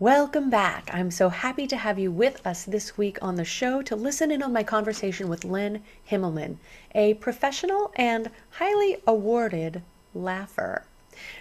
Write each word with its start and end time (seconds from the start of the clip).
Welcome 0.00 0.48
back. 0.48 0.88
I'm 0.94 1.10
so 1.10 1.28
happy 1.28 1.66
to 1.66 1.76
have 1.76 1.98
you 1.98 2.10
with 2.10 2.46
us 2.46 2.64
this 2.64 2.96
week 2.96 3.18
on 3.20 3.34
the 3.34 3.44
show 3.44 3.82
to 3.82 3.94
listen 3.94 4.30
in 4.30 4.42
on 4.42 4.50
my 4.50 4.62
conversation 4.62 5.28
with 5.28 5.44
Lynn 5.44 5.82
Himmelman, 6.10 6.56
a 6.94 7.12
professional 7.12 7.92
and 7.96 8.30
highly 8.52 8.96
awarded 9.06 9.82
laugher. 10.14 10.86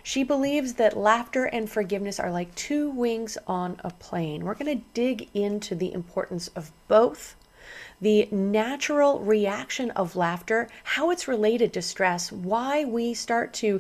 She 0.03 0.25
believes 0.25 0.73
that 0.73 0.97
laughter 0.97 1.45
and 1.45 1.69
forgiveness 1.69 2.19
are 2.19 2.33
like 2.33 2.53
two 2.53 2.89
wings 2.89 3.37
on 3.47 3.79
a 3.81 3.91
plane. 3.91 4.43
We're 4.43 4.55
going 4.55 4.77
to 4.77 4.85
dig 4.93 5.29
into 5.33 5.73
the 5.73 5.93
importance 5.93 6.49
of 6.49 6.73
both, 6.89 7.37
the 8.01 8.27
natural 8.29 9.19
reaction 9.19 9.91
of 9.91 10.17
laughter, 10.17 10.67
how 10.83 11.11
it's 11.11 11.29
related 11.29 11.71
to 11.71 11.81
stress, 11.81 12.29
why 12.29 12.83
we 12.83 13.13
start 13.13 13.53
to 13.53 13.79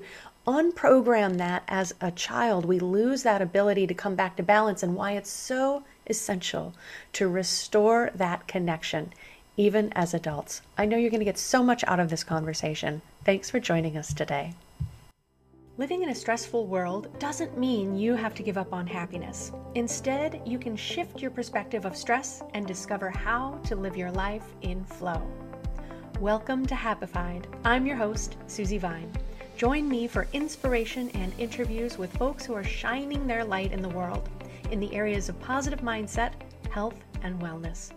unprogram 0.49 1.37
that 1.37 1.63
as 1.67 1.93
a 2.01 2.11
child, 2.11 2.65
we 2.65 2.79
lose 2.79 3.23
that 3.23 3.41
ability 3.41 3.85
to 3.87 3.93
come 3.93 4.15
back 4.15 4.35
to 4.37 4.43
balance, 4.43 4.81
and 4.81 4.95
why 4.95 5.11
it's 5.11 5.29
so 5.29 5.83
essential 6.07 6.73
to 7.13 7.27
restore 7.27 8.11
that 8.15 8.47
connection, 8.47 9.13
even 9.57 9.93
as 9.93 10.13
adults. 10.13 10.61
I 10.77 10.85
know 10.85 10.97
you're 10.97 11.11
going 11.11 11.19
to 11.19 11.25
get 11.25 11.37
so 11.37 11.61
much 11.61 11.83
out 11.85 11.99
of 11.99 12.09
this 12.09 12.23
conversation. 12.23 13.01
Thanks 13.25 13.49
for 13.49 13.59
joining 13.59 13.95
us 13.95 14.13
today. 14.13 14.53
Living 15.77 16.01
in 16.03 16.09
a 16.09 16.15
stressful 16.15 16.65
world 16.65 17.07
doesn't 17.19 17.57
mean 17.57 17.95
you 17.95 18.15
have 18.15 18.33
to 18.33 18.43
give 18.43 18.57
up 18.57 18.73
on 18.73 18.85
happiness. 18.85 19.51
Instead, 19.75 20.41
you 20.45 20.57
can 20.57 20.75
shift 20.75 21.21
your 21.21 21.31
perspective 21.31 21.85
of 21.85 21.95
stress 21.95 22.41
and 22.53 22.65
discover 22.65 23.09
how 23.09 23.59
to 23.65 23.75
live 23.75 23.95
your 23.95 24.11
life 24.11 24.43
in 24.61 24.83
flow. 24.83 25.21
Welcome 26.19 26.65
to 26.65 26.75
Happified. 26.75 27.45
I'm 27.63 27.85
your 27.85 27.95
host, 27.95 28.35
Susie 28.47 28.77
Vine. 28.77 29.09
Join 29.59 29.89
me 29.89 30.07
for 30.07 30.25
inspiration 30.31 31.09
and 31.09 31.33
interviews 31.37 31.97
with 31.97 32.15
folks 32.15 32.45
who 32.45 32.53
are 32.53 32.63
shining 32.63 33.27
their 33.27 33.43
light 33.43 33.73
in 33.73 33.81
the 33.81 33.89
world 33.89 34.29
in 34.71 34.79
the 34.79 34.95
areas 34.95 35.27
of 35.27 35.37
positive 35.41 35.81
mindset, 35.81 36.31
health, 36.69 36.95
and 37.23 37.37
wellness. 37.41 37.91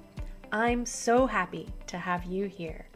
I'm 0.51 0.85
so 0.85 1.24
happy 1.24 1.68
to 1.87 1.99
have 1.99 2.24
you 2.24 2.46
here. 2.46 2.88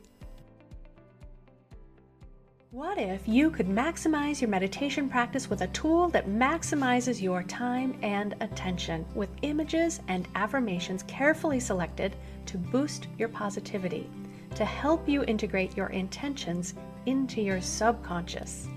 What 2.72 2.98
if 2.98 3.28
you 3.28 3.53
could 3.53 3.69
maximize 3.69 4.41
your 4.41 4.50
meditation 4.50 5.09
practice 5.09 5.48
with 5.48 5.61
a 5.61 5.69
tool 5.69 6.09
that 6.09 6.27
maximizes 6.28 7.22
your 7.22 7.44
time 7.44 7.97
and 8.03 8.34
attention 8.41 9.06
with 9.14 9.31
images 9.42 10.00
and 10.09 10.27
affirmations 10.34 11.05
carefully 11.05 11.61
selected 11.61 12.17
to 12.47 12.59
boost 12.59 13.06
your 13.17 13.28
positivity, 13.28 14.11
to 14.56 14.64
help 14.64 15.09
you 15.09 15.22
integrate 15.22 15.77
your 15.77 15.91
intentions 15.91 16.75
into 17.07 17.41
your 17.41 17.61
subconscious. 17.61 18.69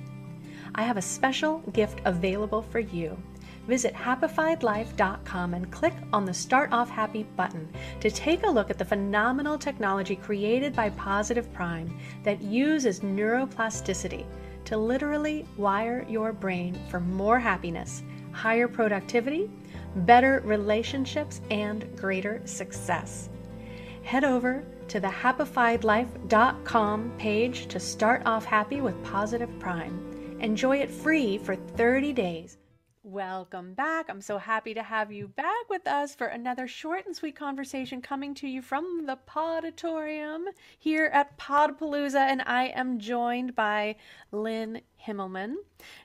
I 0.76 0.84
have 0.84 0.98
a 0.98 1.02
special 1.02 1.60
gift 1.74 2.02
available 2.06 2.62
for 2.62 2.80
you. 2.80 3.18
Visit 3.68 3.94
happifiedlife.com 3.94 5.54
and 5.54 5.72
click 5.72 5.94
on 6.12 6.26
the 6.26 6.34
Start 6.34 6.72
Off 6.72 6.90
Happy 6.90 7.24
button 7.36 7.68
to 8.00 8.10
take 8.10 8.44
a 8.44 8.50
look 8.50 8.70
at 8.70 8.78
the 8.78 8.86
phenomenal 8.86 9.58
technology 9.58 10.16
created 10.16 10.76
by 10.76 10.90
Positive 10.92 11.52
Prime 11.54 11.96
that 12.24 12.42
uses 12.42 13.02
neuroplasticity 13.02 14.26
to 14.66 14.78
literally 14.78 15.46
wire 15.58 16.06
your 16.10 16.34
brain 16.34 16.80
for 16.90 17.00
more 17.00 17.40
happiness, 17.40 18.04
higher 18.32 18.68
productivity, 18.68 19.50
better 19.98 20.42
relationships, 20.46 21.42
and 21.52 21.96
greater 21.98 22.42
success. 22.46 23.30
Head 24.10 24.24
over 24.24 24.64
to 24.88 25.00
the 25.00 25.08
happifiedlife.com 25.08 27.12
page 27.20 27.68
to 27.68 27.80
start 27.80 28.24
off 28.26 28.44
happy 28.44 28.82
with 28.82 29.04
Positive 29.04 29.60
Prime. 29.60 30.40
Enjoy 30.40 30.78
it 30.78 30.90
free 30.90 31.38
for 31.38 31.56
30 31.56 32.14
days. 32.14 32.59
Welcome 33.12 33.74
back. 33.74 34.08
I'm 34.08 34.22
so 34.22 34.38
happy 34.38 34.76
to 34.76 34.84
have 34.84 35.12
you 35.12 35.30
back 35.30 35.68
with 35.68 35.88
us 35.88 36.14
for 36.14 36.28
another 36.28 36.68
short 36.68 37.08
and 37.08 37.16
sweet 37.16 37.36
conversation 37.36 38.04
coming 38.04 38.36
to 38.36 38.48
you 38.48 38.62
from 38.62 39.08
the 39.08 39.18
Podatorium 39.28 40.44
here 40.78 41.10
at 41.12 41.36
Podpalooza. 41.36 42.20
And 42.20 42.44
I 42.46 42.66
am 42.66 43.00
joined 43.00 43.56
by 43.56 43.96
Lynn 44.32 44.82
Himmelman. 45.08 45.56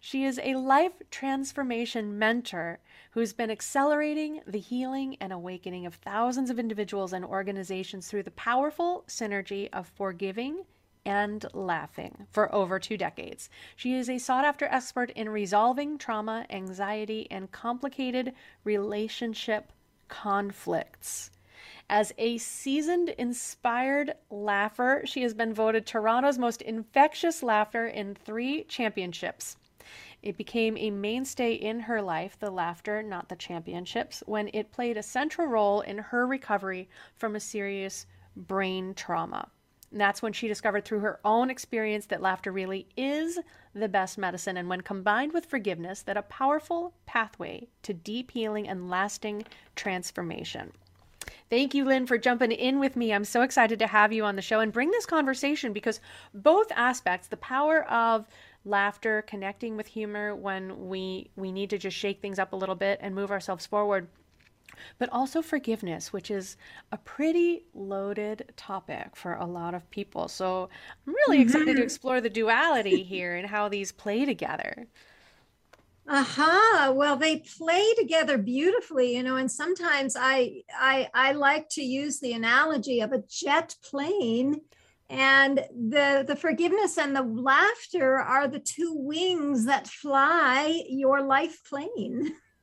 She 0.01 0.25
is 0.25 0.41
a 0.43 0.55
life 0.55 0.95
transformation 1.11 2.19
mentor 2.19 2.81
who's 3.11 3.34
been 3.34 3.51
accelerating 3.51 4.41
the 4.47 4.59
healing 4.59 5.19
and 5.21 5.31
awakening 5.31 5.84
of 5.84 5.97
thousands 5.97 6.49
of 6.49 6.59
individuals 6.59 7.12
and 7.12 7.23
organizations 7.23 8.07
through 8.07 8.23
the 8.23 8.31
powerful 8.31 9.05
synergy 9.09 9.69
of 9.75 9.89
forgiving 9.89 10.65
and 11.04 11.44
laughing 11.53 12.26
for 12.31 12.53
over 12.54 12.78
two 12.78 12.97
decades. 12.97 13.50
She 13.76 13.94
is 13.94 14.09
a 14.09 14.19
sought 14.19 14.44
after 14.44 14.66
expert 14.66 15.10
in 15.10 15.28
resolving 15.28 15.98
trauma, 15.98 16.47
anxiety, 16.50 17.26
and 17.31 17.53
complicated 17.53 18.32
relationship 18.65 19.72
conflicts. 20.09 21.31
As 21.88 22.12
a 22.16 22.38
seasoned, 22.38 23.10
inspired 23.10 24.15
laugher, 24.31 25.03
she 25.04 25.22
has 25.22 25.34
been 25.34 25.53
voted 25.53 25.87
Toronto's 25.87 26.38
most 26.38 26.62
infectious 26.62 27.42
laughter 27.42 27.86
in 27.86 28.15
three 28.15 28.65
championships. 28.65 29.56
It 30.22 30.38
became 30.38 30.78
a 30.78 30.91
mainstay 30.91 31.53
in 31.53 31.81
her 31.81 32.00
life, 32.00 32.38
the 32.38 32.50
laughter, 32.50 33.03
not 33.03 33.28
the 33.28 33.36
championships, 33.36 34.22
when 34.25 34.48
it 34.54 34.72
played 34.72 34.97
a 34.97 35.03
central 35.03 35.47
role 35.47 35.82
in 35.82 35.98
her 35.98 36.26
recovery 36.26 36.88
from 37.15 37.36
a 37.36 37.41
serious 37.41 38.06
brain 38.34 38.94
trauma. 38.94 39.50
And 39.94 40.00
that's 40.00 40.22
when 40.22 40.32
she 40.32 40.49
discovered 40.49 40.84
through 40.84 40.99
her 40.99 41.21
own 41.25 41.50
experience 41.50 42.06
that 42.06 42.21
laughter 42.21 42.50
really 42.50 42.88
is 42.97 43.38
the 43.77 43.88
best 43.88 44.19
medicine, 44.19 44.56
and 44.56 44.69
when 44.69 44.81
combined 44.81 45.32
with 45.32 45.47
forgiveness, 45.47 46.03
that 46.03 46.16
a 46.16 46.22
powerful 46.22 46.94
pathway 47.06 47.69
to 47.84 47.94
deep 47.94 48.33
healing 48.33 48.66
and 48.66 48.91
lasting 48.91 49.44
transformation. 49.77 50.72
Thank 51.49 51.75
you, 51.75 51.84
Lynn, 51.84 52.09
for 52.09 52.19
jumping 52.19 52.50
in 52.50 52.81
with 52.81 52.97
me. 52.97 53.12
I'm 53.12 53.25
so 53.25 53.43
excited 53.43 53.78
to 53.78 53.87
have 53.87 54.12
you 54.12 54.25
on 54.25 54.34
the 54.34 54.43
show 54.43 54.59
and 54.59 54.72
bring 54.72 54.91
this 54.91 55.06
conversation 55.06 55.72
because 55.72 56.00
both 56.34 56.72
aspects, 56.72 57.28
the 57.28 57.37
power 57.37 57.88
of 57.88 58.27
laughter, 58.65 59.22
connecting 59.22 59.77
with 59.77 59.87
humor 59.87 60.34
when 60.34 60.88
we 60.88 61.31
we 61.37 61.53
need 61.53 61.71
to 61.71 61.78
just 61.78 61.97
shake 61.97 62.21
things 62.21 62.41
up 62.41 62.53
a 62.53 62.56
little 62.56 62.75
bit 62.75 62.99
and 63.00 63.15
move 63.15 63.31
ourselves 63.31 63.65
forward. 63.65 64.09
But 64.99 65.09
also 65.11 65.43
forgiveness, 65.43 66.12
which 66.12 66.31
is 66.31 66.57
a 66.93 66.99
pretty 66.99 67.65
loaded 67.75 68.53
topic 68.57 69.17
for 69.17 69.35
a 69.35 69.47
lot 69.47 69.75
of 69.75 69.89
people. 69.91 70.29
So 70.29 70.69
I'm 71.07 71.15
really 71.27 71.41
excited 71.41 71.67
to 71.67 71.73
mm-hmm. 71.73 71.83
explore 71.83 72.21
the 72.21 72.31
duality 72.31 73.03
here 73.15 73.34
and 73.34 73.47
how 73.49 73.69
these 73.69 73.93
play 73.93 74.25
together. 74.25 74.87
Aha. 76.09 76.81
Uh-huh. 76.83 76.93
Well, 76.93 77.17
they 77.17 77.39
play 77.39 77.95
together 77.99 78.37
beautifully, 78.37 79.17
you 79.17 79.23
know, 79.23 79.37
and 79.37 79.51
sometimes 79.51 80.17
I 80.19 80.63
I 80.79 81.09
I 81.15 81.33
like 81.33 81.69
to 81.71 81.83
use 81.83 82.21
the 82.21 82.34
analogy 82.34 83.01
of 83.01 83.13
a 83.13 83.23
jet 83.29 83.75
plane 83.83 84.61
and 85.11 85.65
the 85.71 86.25
the 86.27 86.37
forgiveness 86.37 86.99
and 86.99 87.15
the 87.15 87.23
laughter 87.23 88.17
are 88.17 88.49
the 88.49 88.59
two 88.59 88.95
wings 88.95 89.67
that 89.67 89.87
fly 89.87 90.83
your 90.89 91.23
life 91.23 91.63
plane 91.69 92.33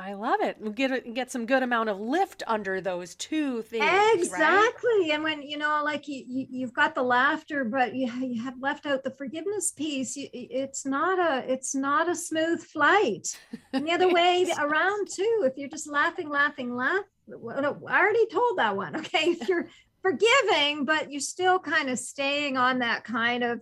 I 0.00 0.14
love 0.14 0.40
it. 0.40 0.58
We'll 0.60 0.70
get 0.70 0.92
a, 0.92 1.00
get 1.00 1.32
some 1.32 1.44
good 1.44 1.64
amount 1.64 1.88
of 1.88 1.98
lift 1.98 2.44
under 2.46 2.80
those 2.80 3.16
two 3.16 3.62
things. 3.62 3.84
Exactly. 4.14 4.90
Right? 4.90 5.10
And 5.12 5.24
when 5.24 5.42
you 5.42 5.58
know, 5.58 5.80
like 5.84 6.06
you, 6.06 6.24
you 6.28 6.66
have 6.66 6.72
got 6.72 6.94
the 6.94 7.02
laughter, 7.02 7.64
but 7.64 7.96
you 7.96 8.08
you 8.20 8.40
have 8.44 8.54
left 8.60 8.86
out 8.86 9.02
the 9.02 9.10
forgiveness 9.10 9.72
piece. 9.72 10.16
You, 10.16 10.28
it's 10.32 10.86
not 10.86 11.18
a 11.18 11.50
it's 11.50 11.74
not 11.74 12.08
a 12.08 12.14
smooth 12.14 12.62
flight. 12.62 13.36
And 13.72 13.84
the 13.84 13.92
other 13.92 14.08
way 14.12 14.46
around 14.58 15.08
too. 15.10 15.42
If 15.44 15.54
you're 15.56 15.68
just 15.68 15.90
laughing, 15.90 16.28
laughing, 16.28 16.76
laugh. 16.76 17.04
I 17.28 17.34
already 17.34 18.26
told 18.26 18.58
that 18.58 18.76
one. 18.76 18.94
Okay, 18.98 19.30
if 19.30 19.48
you're 19.48 19.68
forgiving, 20.02 20.84
but 20.84 21.10
you're 21.10 21.20
still 21.20 21.58
kind 21.58 21.90
of 21.90 21.98
staying 21.98 22.56
on 22.56 22.78
that 22.80 23.02
kind 23.02 23.42
of 23.42 23.60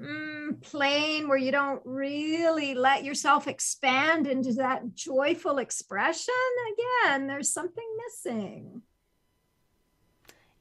mm, 0.00 0.60
plane 0.62 1.28
where 1.28 1.38
you 1.38 1.52
don't 1.52 1.82
really 1.84 2.74
let 2.74 3.04
yourself 3.04 3.48
expand 3.48 4.26
into 4.26 4.52
that 4.54 4.94
joyful 4.94 5.58
expression, 5.58 6.34
again, 7.04 7.26
there's 7.26 7.52
something 7.52 7.84
missing. 8.06 8.82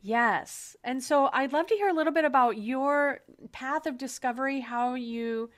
Yes. 0.02 0.78
And 0.84 1.04
so 1.04 1.30
I'd 1.34 1.52
love 1.52 1.66
to 1.68 1.76
hear 1.76 1.90
a 1.90 1.94
little 1.94 2.14
bit 2.14 2.26
about 2.26 2.60
your 2.60 3.22
path 3.52 3.88
of 3.88 3.98
discovery, 3.98 4.60
how 4.60 4.94
you 4.94 5.50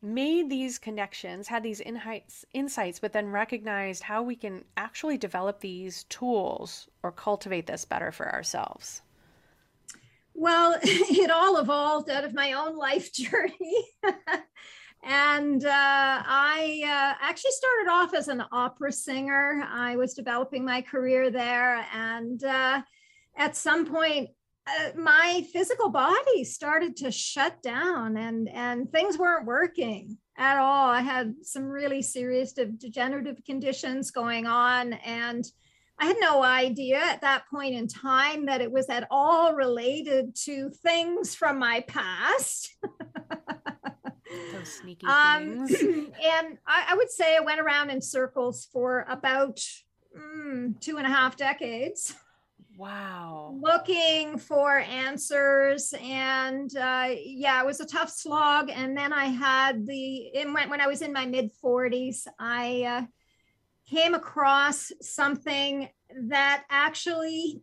made 0.00 0.48
these 0.48 0.78
connections, 0.78 1.48
had 1.48 1.62
these 1.62 1.80
insights, 1.80 2.44
insights, 2.54 2.98
but 2.98 3.12
then 3.12 3.30
recognized 3.30 4.02
how 4.02 4.22
we 4.22 4.36
can 4.36 4.64
actually 4.76 5.18
develop 5.18 5.60
these 5.60 6.04
tools 6.04 6.88
or 7.02 7.12
cultivate 7.12 7.66
this 7.66 7.84
better 7.84 8.10
for 8.12 8.32
ourselves. 8.32 9.02
Well, 10.38 10.78
it 10.82 11.30
all 11.30 11.56
evolved 11.58 12.10
out 12.10 12.24
of 12.24 12.34
my 12.34 12.52
own 12.52 12.76
life 12.76 13.12
journey. 13.12 13.86
and 15.02 15.64
uh, 15.64 15.68
I 15.70 16.82
uh, 16.84 17.24
actually 17.24 17.52
started 17.52 17.90
off 17.90 18.14
as 18.14 18.28
an 18.28 18.44
opera 18.52 18.92
singer. 18.92 19.64
I 19.66 19.96
was 19.96 20.12
developing 20.12 20.64
my 20.64 20.82
career 20.82 21.30
there. 21.30 21.86
And 21.92 22.44
uh, 22.44 22.82
at 23.36 23.56
some 23.56 23.86
point, 23.86 24.28
uh, 24.66 24.90
my 24.94 25.46
physical 25.52 25.88
body 25.88 26.44
started 26.44 26.96
to 26.96 27.10
shut 27.10 27.62
down 27.62 28.16
and 28.16 28.48
and 28.48 28.90
things 28.90 29.16
weren't 29.16 29.46
working 29.46 30.18
at 30.36 30.58
all 30.58 30.88
i 30.88 31.00
had 31.00 31.36
some 31.42 31.62
really 31.62 32.02
serious 32.02 32.52
de- 32.52 32.66
degenerative 32.66 33.40
conditions 33.46 34.10
going 34.10 34.44
on 34.44 34.94
and 34.94 35.44
i 35.98 36.06
had 36.06 36.16
no 36.20 36.42
idea 36.42 36.98
at 36.98 37.20
that 37.20 37.44
point 37.50 37.74
in 37.74 37.86
time 37.86 38.46
that 38.46 38.60
it 38.60 38.70
was 38.70 38.88
at 38.88 39.06
all 39.10 39.54
related 39.54 40.34
to 40.34 40.70
things 40.70 41.34
from 41.34 41.58
my 41.58 41.80
past 41.88 42.76
those 44.52 44.72
sneaky 44.80 45.06
um, 45.06 45.66
things 45.66 45.80
and 45.82 46.58
I, 46.66 46.86
I, 46.90 46.94
would 46.96 47.10
say 47.10 47.36
i 47.36 47.40
went 47.40 47.60
around 47.60 47.90
in 47.90 48.00
circles 48.00 48.68
for 48.72 49.06
about 49.08 49.60
mm, 50.16 50.78
two 50.80 50.98
and 50.98 51.06
a 51.06 51.10
half 51.10 51.36
decades 51.36 52.14
Wow. 52.76 53.54
Looking 53.58 54.38
for 54.38 54.78
answers. 54.78 55.94
And 56.02 56.74
uh, 56.76 57.08
yeah, 57.14 57.62
it 57.62 57.66
was 57.66 57.80
a 57.80 57.86
tough 57.86 58.10
slog. 58.10 58.70
And 58.70 58.96
then 58.96 59.12
I 59.12 59.26
had 59.26 59.86
the, 59.86 60.16
in, 60.34 60.52
when, 60.52 60.68
when 60.68 60.80
I 60.80 60.86
was 60.86 61.00
in 61.00 61.12
my 61.12 61.24
mid 61.24 61.50
40s, 61.64 62.26
I 62.38 62.82
uh, 62.82 63.02
came 63.88 64.14
across 64.14 64.92
something 65.00 65.88
that 66.28 66.64
actually 66.70 67.62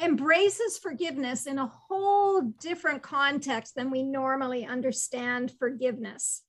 embraces 0.00 0.78
forgiveness 0.78 1.46
in 1.46 1.58
a 1.58 1.66
whole 1.66 2.42
different 2.60 3.02
context 3.02 3.74
than 3.74 3.90
we 3.90 4.02
normally 4.02 4.66
understand 4.66 5.52
forgiveness. 5.58 6.42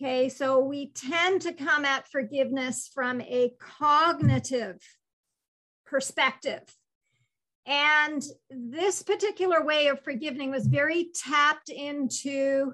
Okay, 0.00 0.28
so 0.28 0.58
we 0.58 0.92
tend 0.92 1.42
to 1.42 1.52
come 1.52 1.84
at 1.84 2.08
forgiveness 2.08 2.90
from 2.92 3.20
a 3.20 3.54
cognitive 3.60 4.78
perspective 5.86 6.62
and 7.66 8.22
this 8.50 9.02
particular 9.02 9.64
way 9.64 9.86
of 9.86 10.00
forgiving 10.00 10.50
was 10.50 10.66
very 10.66 11.10
tapped 11.14 11.68
into 11.68 12.72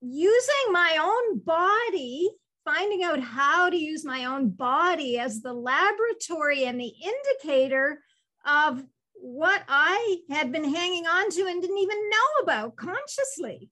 using 0.00 0.72
my 0.72 0.98
own 1.00 1.38
body, 1.38 2.30
finding 2.68 3.02
out 3.02 3.18
how 3.18 3.70
to 3.70 3.76
use 3.76 4.04
my 4.04 4.26
own 4.26 4.50
body 4.50 5.18
as 5.18 5.40
the 5.40 5.52
laboratory 5.52 6.64
and 6.64 6.78
the 6.78 6.92
indicator 7.02 8.02
of 8.44 8.84
what 9.14 9.62
I 9.68 10.18
had 10.28 10.52
been 10.52 10.64
hanging 10.64 11.06
on 11.06 11.30
to 11.30 11.46
and 11.46 11.62
didn't 11.62 11.78
even 11.78 12.10
know 12.10 12.42
about 12.42 12.76
consciously. 12.76 13.70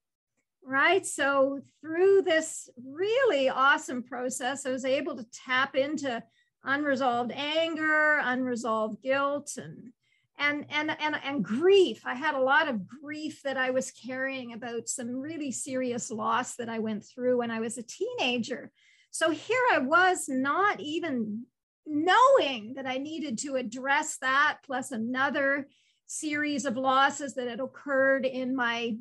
Right. 0.64 1.06
So, 1.06 1.60
through 1.80 2.22
this 2.22 2.68
really 2.84 3.48
awesome 3.50 4.02
process, 4.02 4.66
I 4.66 4.70
was 4.70 4.84
able 4.84 5.16
to 5.16 5.26
tap 5.44 5.76
into 5.76 6.22
unresolved 6.64 7.32
anger, 7.32 8.18
unresolved 8.22 9.02
guilt, 9.02 9.58
and 9.58 9.92
and 10.38 10.66
and 10.70 10.90
and 11.00 11.16
and 11.24 11.44
grief. 11.44 12.02
I 12.04 12.14
had 12.14 12.34
a 12.34 12.40
lot 12.40 12.68
of 12.68 12.86
grief 12.86 13.42
that 13.42 13.56
I 13.56 13.70
was 13.70 13.90
carrying 13.90 14.52
about 14.52 14.88
some 14.88 15.08
really 15.08 15.50
serious 15.50 16.10
loss 16.10 16.56
that 16.56 16.68
I 16.68 16.78
went 16.78 17.04
through 17.04 17.38
when 17.38 17.50
I 17.50 17.60
was 17.60 17.78
a 17.78 17.82
teenager. 17.82 18.70
So 19.10 19.30
here 19.30 19.62
I 19.72 19.78
was 19.78 20.28
not 20.28 20.80
even 20.80 21.46
knowing 21.86 22.74
that 22.74 22.86
I 22.86 22.98
needed 22.98 23.38
to 23.38 23.54
address 23.54 24.18
that 24.18 24.58
plus 24.64 24.90
another 24.90 25.68
series 26.06 26.64
of 26.64 26.76
losses 26.76 27.34
that 27.34 27.48
had 27.48 27.60
occurred 27.60 28.26
in 28.26 28.54
my 28.54 28.96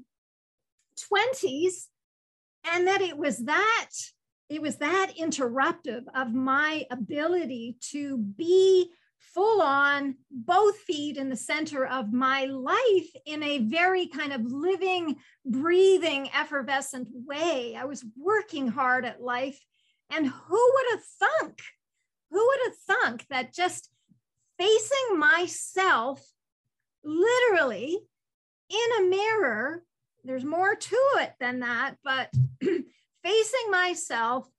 20s 1.11 1.87
and 2.71 2.87
that 2.87 3.01
it 3.01 3.17
was 3.17 3.39
that 3.39 3.89
it 4.47 4.61
was 4.61 4.77
that 4.77 5.11
interruptive 5.19 6.03
of 6.13 6.33
my 6.33 6.85
ability 6.91 7.77
to 7.81 8.17
be 8.17 8.91
full 9.33 9.61
on 9.61 10.15
both 10.31 10.77
feet 10.77 11.17
in 11.17 11.29
the 11.29 11.35
center 11.35 11.85
of 11.85 12.13
my 12.13 12.45
life 12.45 13.09
in 13.25 13.43
a 13.43 13.59
very 13.59 14.07
kind 14.07 14.33
of 14.33 14.41
living 14.45 15.17
breathing 15.45 16.29
effervescent 16.33 17.09
way. 17.11 17.75
I 17.77 17.85
was 17.85 18.05
working 18.17 18.67
hard 18.67 19.05
at 19.05 19.21
life. 19.21 19.59
And 20.11 20.27
who 20.27 20.71
would 20.73 20.85
have 20.91 21.03
thunk 21.19 21.61
who 22.35 22.45
would 22.45 22.59
have 22.65 22.97
thunk 22.97 23.25
that 23.29 23.53
just 23.53 23.89
facing 24.57 25.17
myself 25.17 26.21
literally 27.03 27.97
in 28.69 28.99
a 28.99 29.09
mirror 29.09 29.83
there's 30.25 30.43
more 30.43 30.75
to 30.75 30.97
it 31.19 31.33
than 31.39 31.59
that 31.59 31.95
but 32.03 32.29
facing 33.23 33.71
myself 33.71 34.49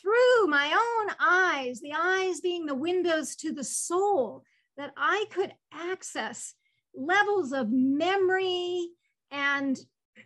through 0.00 0.46
my 0.46 0.72
own 0.72 1.14
eyes, 1.20 1.80
the 1.80 1.94
eyes 1.96 2.40
being 2.40 2.66
the 2.66 2.74
windows 2.74 3.36
to 3.36 3.52
the 3.52 3.64
soul, 3.64 4.44
that 4.76 4.92
I 4.96 5.26
could 5.30 5.52
access 5.72 6.54
levels 6.94 7.52
of 7.52 7.70
memory 7.70 8.88
and 9.30 9.78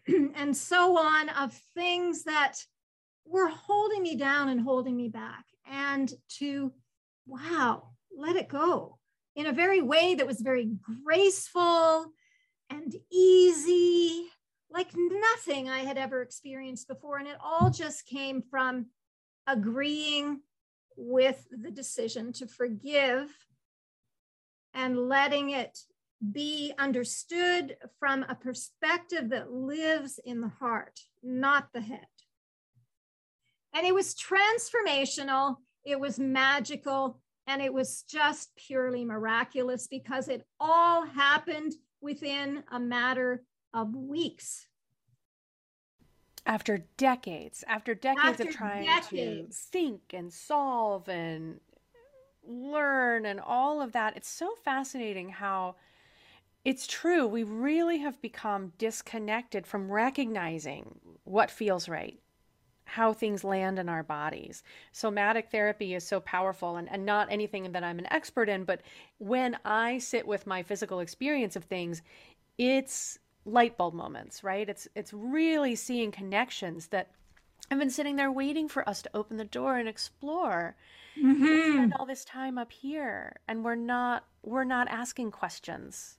and 0.34 0.56
so 0.56 0.98
on 0.98 1.28
of 1.30 1.52
things 1.74 2.24
that 2.24 2.54
were 3.26 3.48
holding 3.48 4.02
me 4.02 4.16
down 4.16 4.48
and 4.48 4.60
holding 4.60 4.96
me 4.96 5.08
back 5.08 5.44
and 5.70 6.12
to 6.28 6.72
wow 7.26 7.90
let 8.16 8.36
it 8.36 8.48
go 8.48 8.98
in 9.36 9.46
a 9.46 9.52
very 9.52 9.80
way 9.80 10.14
that 10.14 10.26
was 10.26 10.40
very 10.40 10.70
graceful 11.04 12.12
and 12.70 12.94
easy 13.10 14.28
like 14.74 14.88
nothing 14.96 15.70
I 15.70 15.78
had 15.78 15.96
ever 15.96 16.20
experienced 16.20 16.88
before. 16.88 17.18
And 17.18 17.28
it 17.28 17.36
all 17.42 17.70
just 17.70 18.06
came 18.06 18.42
from 18.50 18.86
agreeing 19.46 20.40
with 20.96 21.46
the 21.50 21.70
decision 21.70 22.32
to 22.32 22.46
forgive 22.46 23.28
and 24.74 24.98
letting 24.98 25.50
it 25.50 25.78
be 26.32 26.72
understood 26.78 27.76
from 27.98 28.24
a 28.24 28.34
perspective 28.34 29.30
that 29.30 29.52
lives 29.52 30.18
in 30.24 30.40
the 30.40 30.48
heart, 30.48 31.00
not 31.22 31.68
the 31.72 31.80
head. 31.80 32.06
And 33.74 33.86
it 33.86 33.94
was 33.94 34.14
transformational, 34.14 35.56
it 35.84 35.98
was 35.98 36.18
magical, 36.18 37.20
and 37.46 37.60
it 37.60 37.72
was 37.72 38.02
just 38.02 38.54
purely 38.56 39.04
miraculous 39.04 39.86
because 39.86 40.28
it 40.28 40.46
all 40.58 41.04
happened 41.04 41.74
within 42.00 42.62
a 42.70 42.80
matter 42.80 43.42
of 43.74 43.94
weeks. 43.94 44.66
After 46.46 46.78
decades, 46.96 47.64
after 47.66 47.94
decades 47.94 48.40
after 48.40 48.48
of 48.48 48.54
trying 48.54 48.84
decades. 48.84 49.66
to 49.66 49.70
think 49.72 50.00
and 50.12 50.32
solve 50.32 51.08
and 51.08 51.60
learn 52.46 53.24
and 53.24 53.40
all 53.40 53.80
of 53.80 53.92
that, 53.92 54.16
it's 54.16 54.28
so 54.28 54.54
fascinating 54.62 55.30
how 55.30 55.76
it's 56.64 56.86
true. 56.86 57.26
We 57.26 57.42
really 57.42 57.98
have 57.98 58.20
become 58.20 58.72
disconnected 58.78 59.66
from 59.66 59.90
recognizing 59.90 60.98
what 61.24 61.50
feels 61.50 61.88
right, 61.88 62.18
how 62.84 63.12
things 63.12 63.44
land 63.44 63.78
in 63.78 63.88
our 63.88 64.02
bodies. 64.02 64.62
Somatic 64.92 65.50
therapy 65.50 65.94
is 65.94 66.06
so 66.06 66.20
powerful 66.20 66.76
and, 66.76 66.90
and 66.90 67.04
not 67.04 67.28
anything 67.30 67.70
that 67.72 67.84
I'm 67.84 67.98
an 67.98 68.12
expert 68.12 68.48
in, 68.48 68.64
but 68.64 68.82
when 69.18 69.56
I 69.64 69.98
sit 69.98 70.26
with 70.26 70.46
my 70.46 70.62
physical 70.62 71.00
experience 71.00 71.56
of 71.56 71.64
things, 71.64 72.02
it's 72.58 73.18
light 73.44 73.76
bulb 73.76 73.94
moments, 73.94 74.42
right? 74.42 74.68
It's 74.68 74.88
it's 74.94 75.12
really 75.12 75.74
seeing 75.74 76.10
connections 76.10 76.88
that 76.88 77.10
I've 77.70 77.78
been 77.78 77.90
sitting 77.90 78.16
there 78.16 78.32
waiting 78.32 78.68
for 78.68 78.88
us 78.88 79.02
to 79.02 79.10
open 79.14 79.36
the 79.36 79.44
door 79.44 79.76
and 79.76 79.88
explore. 79.88 80.76
Mm-hmm. 81.18 81.72
spend 81.74 81.94
all 81.94 82.06
this 82.06 82.24
time 82.24 82.58
up 82.58 82.72
here, 82.72 83.36
and 83.46 83.64
we're 83.64 83.76
not 83.76 84.24
we're 84.42 84.64
not 84.64 84.88
asking 84.88 85.30
questions. 85.30 86.18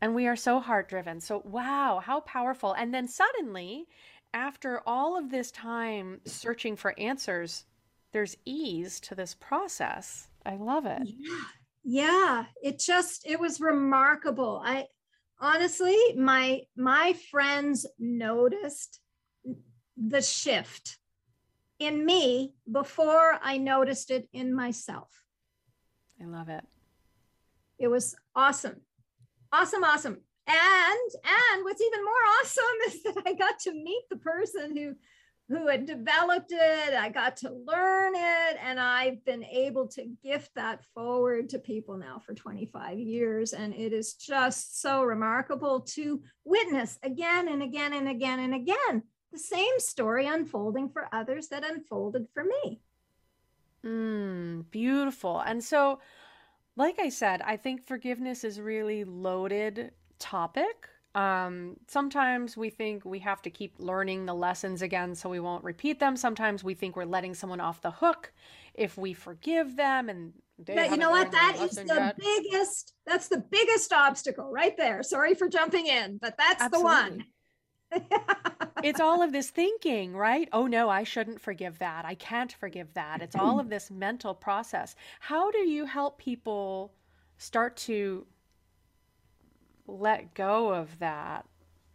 And 0.00 0.14
we 0.14 0.26
are 0.26 0.36
so 0.36 0.60
heart 0.60 0.88
driven. 0.88 1.20
So 1.20 1.42
wow, 1.44 2.02
how 2.04 2.20
powerful! 2.20 2.72
And 2.72 2.92
then 2.92 3.08
suddenly, 3.08 3.86
after 4.34 4.82
all 4.86 5.16
of 5.16 5.30
this 5.30 5.50
time 5.50 6.20
searching 6.26 6.76
for 6.76 6.98
answers, 6.98 7.64
there's 8.12 8.36
ease 8.44 9.00
to 9.00 9.14
this 9.14 9.34
process. 9.34 10.28
I 10.44 10.56
love 10.56 10.86
it. 10.86 11.02
Yeah. 11.04 11.44
Yeah, 11.84 12.44
it 12.62 12.78
just 12.78 13.26
it 13.26 13.40
was 13.40 13.60
remarkable. 13.60 14.62
I 14.64 14.86
honestly 15.42 15.98
my 16.16 16.60
my 16.76 17.14
friends 17.30 17.84
noticed 17.98 19.00
the 19.96 20.22
shift 20.22 20.98
in 21.80 22.06
me 22.06 22.54
before 22.70 23.38
i 23.42 23.58
noticed 23.58 24.10
it 24.10 24.28
in 24.32 24.54
myself. 24.54 25.10
I 26.20 26.26
love 26.26 26.48
it. 26.48 26.64
It 27.78 27.88
was 27.88 28.14
awesome. 28.36 28.80
Awesome 29.52 29.82
awesome. 29.82 30.18
And 30.46 31.10
and 31.24 31.64
what's 31.64 31.82
even 31.82 32.04
more 32.04 32.24
awesome 32.40 32.64
is 32.86 33.02
that 33.02 33.22
i 33.26 33.34
got 33.34 33.58
to 33.60 33.72
meet 33.72 34.04
the 34.10 34.16
person 34.16 34.76
who 34.76 34.94
who 35.48 35.68
had 35.68 35.86
developed 35.86 36.52
it. 36.52 36.94
I 36.94 37.08
got 37.08 37.36
to 37.38 37.50
learn 37.50 38.14
it, 38.14 38.56
and 38.62 38.80
I've 38.80 39.24
been 39.24 39.44
able 39.44 39.88
to 39.88 40.12
gift 40.22 40.50
that 40.54 40.84
forward 40.94 41.48
to 41.50 41.58
people 41.58 41.96
now 41.96 42.20
for 42.24 42.34
25 42.34 42.98
years. 42.98 43.52
And 43.52 43.74
it 43.74 43.92
is 43.92 44.14
just 44.14 44.80
so 44.80 45.02
remarkable 45.02 45.80
to 45.80 46.22
witness 46.44 46.98
again 47.02 47.48
and 47.48 47.62
again 47.62 47.92
and 47.92 48.08
again 48.08 48.40
and 48.40 48.54
again 48.54 49.02
the 49.32 49.38
same 49.38 49.78
story 49.78 50.26
unfolding 50.26 50.90
for 50.90 51.08
others 51.12 51.48
that 51.48 51.64
unfolded 51.64 52.26
for 52.34 52.44
me. 52.44 52.80
Mm, 53.84 54.70
beautiful. 54.70 55.40
And 55.40 55.64
so, 55.64 56.00
like 56.76 56.98
I 57.00 57.08
said, 57.08 57.42
I 57.42 57.56
think 57.56 57.86
forgiveness 57.86 58.44
is 58.44 58.60
really 58.60 59.04
loaded 59.04 59.92
topic. 60.18 60.88
Um, 61.14 61.76
sometimes 61.88 62.56
we 62.56 62.70
think 62.70 63.04
we 63.04 63.18
have 63.18 63.42
to 63.42 63.50
keep 63.50 63.74
learning 63.78 64.24
the 64.24 64.34
lessons 64.34 64.80
again 64.80 65.14
so 65.14 65.28
we 65.28 65.40
won't 65.40 65.62
repeat 65.62 66.00
them. 66.00 66.16
Sometimes 66.16 66.64
we 66.64 66.74
think 66.74 66.96
we're 66.96 67.04
letting 67.04 67.34
someone 67.34 67.60
off 67.60 67.82
the 67.82 67.90
hook 67.90 68.32
if 68.74 68.96
we 68.96 69.12
forgive 69.12 69.76
them 69.76 70.08
and 70.08 70.32
you 70.68 70.96
know 70.96 71.10
what? 71.10 71.32
that 71.32 71.56
is 71.60 71.74
the 71.74 71.84
yet. 71.86 72.16
biggest 72.16 72.94
that's 73.04 73.28
the 73.28 73.44
biggest 73.50 73.92
obstacle 73.92 74.50
right 74.52 74.76
there. 74.76 75.02
Sorry 75.02 75.34
for 75.34 75.48
jumping 75.48 75.86
in 75.86 76.18
but 76.18 76.34
that's 76.38 76.62
Absolutely. 76.62 76.90
the 76.90 77.98
one. 77.98 78.10
It's 78.82 78.98
all 79.00 79.22
of 79.22 79.30
this 79.30 79.50
thinking 79.50 80.16
right? 80.16 80.48
Oh 80.52 80.66
no 80.66 80.88
i 80.88 81.04
shouldn't 81.04 81.40
forgive 81.40 81.78
that. 81.80 82.04
I 82.04 82.14
can't 82.14 82.52
forgive 82.52 82.94
that. 82.94 83.22
It's 83.22 83.36
all 83.36 83.60
of 83.60 83.68
this 83.68 83.90
mental 83.90 84.34
process. 84.34 84.96
How 85.20 85.50
do 85.50 85.58
you 85.58 85.84
help 85.84 86.18
people 86.18 86.94
start 87.36 87.76
to 87.76 88.26
let 89.86 90.34
go 90.34 90.72
of 90.72 90.98
that 90.98 91.46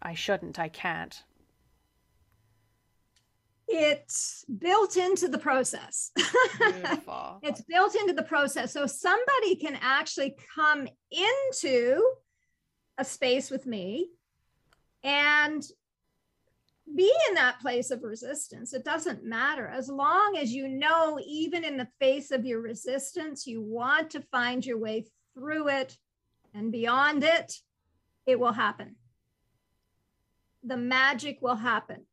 i 0.02 0.14
shouldn't 0.14 0.60
i 0.60 0.68
can't 0.68 1.24
it's 3.68 4.46
built 4.60 4.96
into 4.96 5.28
the 5.28 5.38
process. 5.38 6.12
it's 6.18 7.62
built 7.64 7.96
into 7.96 8.14
the 8.14 8.24
process. 8.24 8.72
So 8.72 8.88
somebody 8.88 9.56
can 9.58 9.78
actually 9.82 10.38
come 10.56 10.88
into 11.12 12.02
a 12.98 13.04
space 13.04 13.52
with 13.52 13.66
me 13.66 14.10
and 15.04 15.64
be 16.96 17.12
in 17.28 17.36
that 17.36 17.60
place 17.60 17.92
of 17.92 18.04
resistance. 18.04 18.74
It 18.74 18.86
doesn't 18.86 19.26
matter. 19.26 19.68
As 19.68 19.90
long 19.90 20.38
as 20.38 20.54
you 20.54 20.70
know, 20.70 21.20
even 21.26 21.66
in 21.66 21.76
the 21.76 21.90
face 22.00 22.32
of 22.32 22.46
your 22.46 22.62
resistance, 22.62 23.46
you 23.46 23.62
want 23.62 24.12
to 24.12 24.22
find 24.32 24.66
your 24.66 24.78
way 24.78 25.06
through 25.34 25.68
it 25.68 25.98
and 26.54 26.72
beyond 26.72 27.26
it, 27.26 27.54
it 28.28 28.40
will 28.40 28.52
happen. 28.52 28.96
The 30.64 30.78
magic 30.78 31.42
will 31.42 31.56
happen 31.56 32.06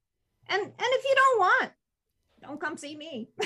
and 0.48 0.62
and 0.62 0.72
if 0.78 1.04
you 1.04 1.14
don't 1.14 1.38
want, 1.38 1.72
don't 2.42 2.60
come 2.60 2.76
see 2.76 2.96
me. 2.96 3.30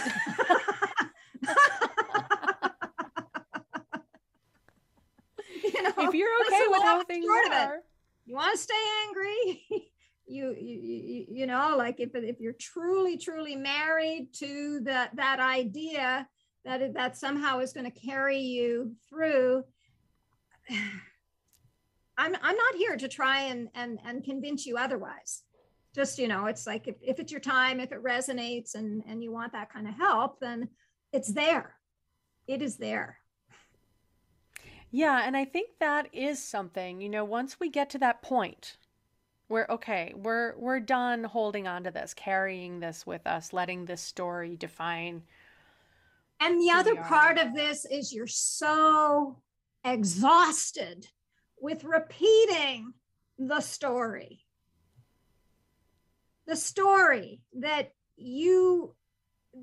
you 5.62 5.82
know, 5.82 5.92
if 5.98 6.14
you're 6.14 6.28
okay 6.46 6.64
with 6.68 6.82
how 6.82 7.04
things 7.04 7.26
are, 7.52 7.80
you 8.26 8.34
want 8.34 8.52
to 8.52 8.58
stay 8.58 8.74
angry. 9.06 9.62
you, 10.26 10.54
you 10.58 10.78
you 10.80 11.26
you 11.30 11.46
know 11.46 11.74
like 11.76 12.00
if 12.00 12.14
if 12.14 12.40
you're 12.40 12.52
truly 12.54 13.16
truly 13.16 13.56
married 13.56 14.28
to 14.34 14.80
that 14.80 15.14
that 15.16 15.40
idea 15.40 16.28
that 16.64 16.92
that 16.94 17.16
somehow 17.16 17.60
is 17.60 17.72
going 17.72 17.90
to 17.90 18.00
carry 18.00 18.38
you 18.38 18.94
through 19.08 19.64
i'm 22.18 22.34
i'm 22.42 22.56
not 22.56 22.74
here 22.76 22.96
to 22.96 23.08
try 23.08 23.40
and 23.42 23.68
and 23.74 23.98
and 24.04 24.24
convince 24.24 24.66
you 24.66 24.76
otherwise. 24.76 25.42
Just 25.94 26.18
you 26.18 26.28
know 26.28 26.46
it's 26.46 26.66
like 26.66 26.86
if, 26.86 26.96
if 27.00 27.18
it's 27.18 27.32
your 27.32 27.40
time 27.40 27.80
if 27.80 27.92
it 27.92 28.04
resonates 28.04 28.74
and 28.74 29.02
and 29.08 29.22
you 29.22 29.32
want 29.32 29.52
that 29.52 29.72
kind 29.72 29.88
of 29.88 29.94
help 29.94 30.38
then 30.40 30.68
it's 31.12 31.32
there. 31.32 31.74
It 32.46 32.60
is 32.60 32.76
there. 32.76 33.18
Yeah 34.90 35.22
and 35.24 35.36
i 35.36 35.44
think 35.44 35.70
that 35.80 36.08
is 36.12 36.42
something 36.42 37.00
you 37.00 37.08
know 37.08 37.24
once 37.24 37.60
we 37.60 37.68
get 37.68 37.90
to 37.90 37.98
that 37.98 38.22
point 38.22 38.78
where 39.48 39.66
okay 39.70 40.14
we're 40.16 40.56
we're 40.56 40.80
done 40.80 41.24
holding 41.24 41.66
on 41.66 41.84
to 41.84 41.90
this 41.90 42.14
carrying 42.14 42.80
this 42.80 43.06
with 43.06 43.26
us 43.26 43.52
letting 43.52 43.84
this 43.84 44.00
story 44.00 44.56
define 44.56 45.22
and 46.40 46.60
the 46.60 46.70
other 46.70 46.94
part 46.96 47.38
of 47.38 47.54
this 47.54 47.84
is 47.84 48.14
you're 48.14 48.26
so 48.26 49.36
exhausted 49.84 51.06
with 51.60 51.84
repeating 51.84 52.92
the 53.38 53.60
story. 53.60 54.44
The 56.46 56.56
story 56.56 57.40
that 57.60 57.92
you 58.16 58.94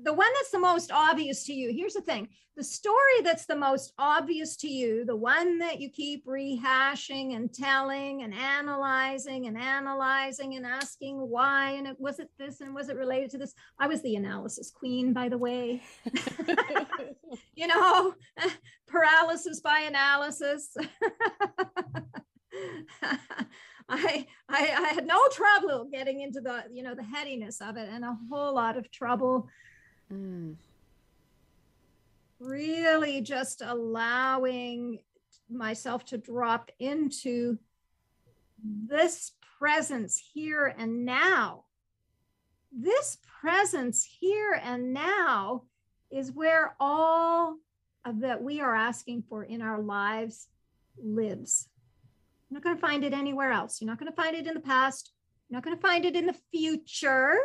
the 0.02 0.12
one 0.12 0.28
that's 0.34 0.50
the 0.50 0.58
most 0.58 0.90
obvious 0.92 1.44
to 1.44 1.54
you. 1.54 1.72
Here's 1.72 1.94
the 1.94 2.00
thing. 2.00 2.28
The 2.56 2.64
story 2.64 3.20
that's 3.22 3.46
the 3.46 3.56
most 3.56 3.92
obvious 3.98 4.56
to 4.58 4.68
you 4.68 5.04
the 5.04 5.16
one 5.16 5.58
that 5.58 5.80
you 5.80 5.90
keep 5.90 6.26
rehashing 6.26 7.36
and 7.36 7.52
telling 7.52 8.22
and 8.22 8.34
analyzing 8.34 9.46
and 9.46 9.58
analyzing 9.58 10.56
and 10.56 10.66
asking 10.66 11.16
why 11.16 11.72
and 11.72 11.86
it 11.86 11.96
was 11.98 12.18
it 12.18 12.30
this 12.38 12.60
and 12.60 12.74
was 12.74 12.88
it 12.88 12.96
related 12.96 13.30
to 13.30 13.38
this? 13.38 13.54
I 13.78 13.86
was 13.88 14.02
the 14.02 14.16
analysis 14.16 14.70
queen 14.70 15.12
by 15.12 15.28
the 15.28 15.38
way. 15.38 15.82
You 17.54 17.66
know 17.66 18.14
paralysis 18.86 19.60
by 19.60 19.80
analysis. 19.80 20.76
I, 23.88 24.26
I, 24.48 24.74
I 24.78 24.92
had 24.94 25.06
no 25.06 25.20
trouble 25.30 25.88
getting 25.90 26.20
into 26.20 26.40
the 26.40 26.64
you 26.72 26.82
know 26.82 26.94
the 26.94 27.04
headiness 27.04 27.60
of 27.60 27.76
it 27.76 27.88
and 27.88 28.04
a 28.04 28.18
whole 28.30 28.54
lot 28.54 28.76
of 28.76 28.90
trouble. 28.90 29.48
Mm. 30.12 30.54
really 32.38 33.20
just 33.20 33.60
allowing 33.60 35.00
myself 35.50 36.04
to 36.04 36.16
drop 36.16 36.70
into 36.78 37.58
this 38.62 39.32
presence 39.58 40.22
here 40.32 40.74
and 40.78 41.04
now. 41.04 41.64
This 42.72 43.18
presence 43.40 44.04
here 44.04 44.60
and 44.62 44.92
now 44.92 45.64
is 46.10 46.32
where 46.32 46.76
all 46.78 47.56
that 48.14 48.42
we 48.42 48.60
are 48.60 48.74
asking 48.74 49.22
for 49.28 49.44
in 49.44 49.62
our 49.62 49.80
lives 49.80 50.48
lives 51.02 51.68
you're 52.48 52.60
not 52.60 52.64
going 52.64 52.76
to 52.76 52.80
find 52.80 53.04
it 53.04 53.12
anywhere 53.12 53.50
else. 53.50 53.80
You're 53.80 53.90
not 53.90 53.98
going 53.98 54.10
to 54.10 54.16
find 54.16 54.36
it 54.36 54.46
in 54.46 54.54
the 54.54 54.60
past. 54.60 55.12
You're 55.48 55.56
not 55.56 55.64
going 55.64 55.76
to 55.76 55.82
find 55.82 56.04
it 56.04 56.14
in 56.14 56.26
the 56.26 56.36
future. 56.52 57.36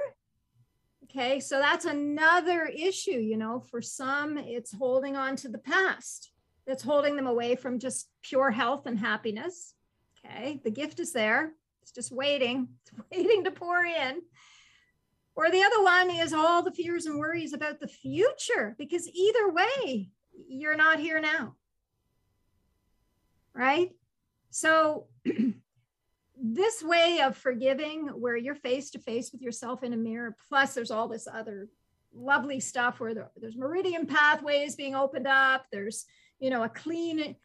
Okay, 1.06 1.40
so 1.40 1.60
that's 1.60 1.86
another 1.86 2.66
issue, 2.66 3.18
you 3.18 3.36
know, 3.36 3.60
for 3.60 3.82
some, 3.82 4.38
it's 4.38 4.74
holding 4.74 5.16
on 5.18 5.36
to 5.38 5.50
the 5.50 5.58
past 5.58 6.32
that's 6.68 6.84
holding 6.84 7.16
them 7.16 7.28
away 7.28 7.56
from 7.56 7.80
just 7.80 8.08
pure 8.22 8.52
health 8.52 8.86
and 8.86 8.98
happiness. 8.98 9.74
Okay, 10.24 10.62
the 10.64 10.70
gift 10.70 11.00
is 11.00 11.12
there, 11.12 11.52
it's 11.82 11.92
just 11.92 12.12
waiting, 12.12 12.70
it's 12.82 12.94
waiting 13.12 13.44
to 13.44 13.52
pour 13.52 13.84
in. 13.84 14.22
Or 15.36 15.50
the 15.50 15.64
other 15.64 15.82
one 15.82 16.12
is 16.12 16.34
all 16.34 16.62
the 16.62 16.72
fears 16.72 17.08
and 17.08 17.18
worries 17.18 17.54
about 17.54 17.80
the 17.80 17.88
future, 17.88 18.76
because 18.78 19.10
either 19.10 19.52
way, 19.52 20.12
you're 20.48 20.76
not 20.76 21.00
here 21.00 21.20
now. 21.20 21.56
Right? 23.54 23.92
So, 24.50 25.08
this 26.42 26.82
way 26.82 27.22
of 27.24 27.38
forgiving, 27.38 28.08
where 28.08 28.36
you're 28.36 28.56
face 28.56 28.92
to 28.92 29.00
face 29.00 29.32
with 29.32 29.42
yourself 29.42 29.84
in 29.84 29.94
a 29.94 29.98
mirror, 29.98 30.36
plus 30.50 30.74
there's 30.74 30.92
all 30.92 31.08
this 31.08 31.28
other 31.28 31.68
lovely 32.14 32.60
stuff 32.60 33.00
where 33.00 33.14
there, 33.14 33.32
there's 33.38 33.56
meridian 33.56 34.06
pathways 34.06 34.76
being 34.76 34.96
opened 34.96 35.28
up. 35.28 35.66
There's, 35.72 36.06
you 36.40 36.50
know, 36.50 36.64
a 36.64 36.70
clean, 36.70 37.36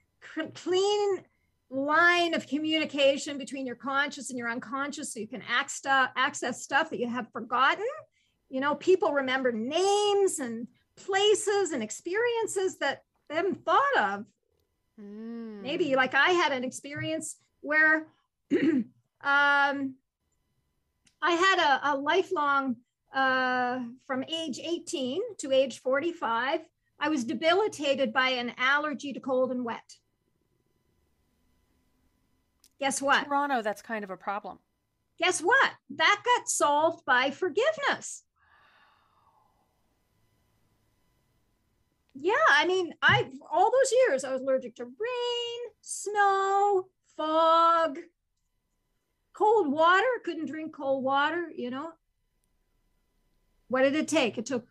clean 0.54 1.22
line 1.70 2.34
of 2.34 2.46
communication 2.46 3.38
between 3.38 3.66
your 3.66 3.76
conscious 3.76 4.30
and 4.30 4.38
your 4.38 4.48
unconscious 4.48 5.12
so 5.12 5.20
you 5.20 5.28
can 5.28 5.42
access 5.48 6.62
stuff 6.62 6.90
that 6.90 7.00
you 7.00 7.08
have 7.08 7.30
forgotten. 7.32 7.86
You 8.48 8.60
know, 8.60 8.76
people 8.76 9.12
remember 9.12 9.52
names 9.52 10.38
and 10.38 10.68
places 10.96 11.72
and 11.72 11.82
experiences 11.82 12.78
that 12.78 13.02
they 13.28 13.36
haven't 13.36 13.64
thought 13.64 13.96
of 13.98 14.24
Mm. 15.00 15.62
Maybe 15.62 15.94
like 15.94 16.14
I 16.14 16.30
had 16.30 16.52
an 16.52 16.64
experience 16.64 17.36
where 17.60 18.06
um, 18.52 18.92
I 19.22 19.92
had 21.22 21.58
a, 21.58 21.92
a 21.92 21.96
lifelong, 21.96 22.76
uh, 23.14 23.80
from 24.06 24.24
age 24.24 24.58
18 24.62 25.20
to 25.38 25.52
age 25.52 25.80
45, 25.80 26.60
I 26.98 27.08
was 27.08 27.24
debilitated 27.24 28.12
by 28.12 28.30
an 28.30 28.52
allergy 28.56 29.12
to 29.12 29.20
cold 29.20 29.50
and 29.50 29.64
wet. 29.64 29.96
Guess 32.78 33.00
what? 33.00 33.24
Toronto, 33.24 33.62
that's 33.62 33.82
kind 33.82 34.04
of 34.04 34.10
a 34.10 34.16
problem. 34.16 34.58
Guess 35.18 35.40
what? 35.40 35.72
That 35.90 36.22
got 36.24 36.48
solved 36.48 37.04
by 37.06 37.30
forgiveness. 37.30 38.22
Yeah, 42.20 42.34
I 42.50 42.66
mean, 42.66 42.92
I 43.02 43.30
all 43.50 43.70
those 43.70 43.92
years 43.92 44.24
I 44.24 44.32
was 44.32 44.42
allergic 44.42 44.76
to 44.76 44.84
rain, 44.84 45.60
snow, 45.80 46.88
fog, 47.16 47.98
cold 49.32 49.72
water, 49.72 50.06
couldn't 50.24 50.46
drink 50.46 50.74
cold 50.74 51.04
water, 51.04 51.50
you 51.54 51.70
know. 51.70 51.92
What 53.68 53.82
did 53.82 53.94
it 53.94 54.08
take? 54.08 54.38
It 54.38 54.46
took 54.46 54.66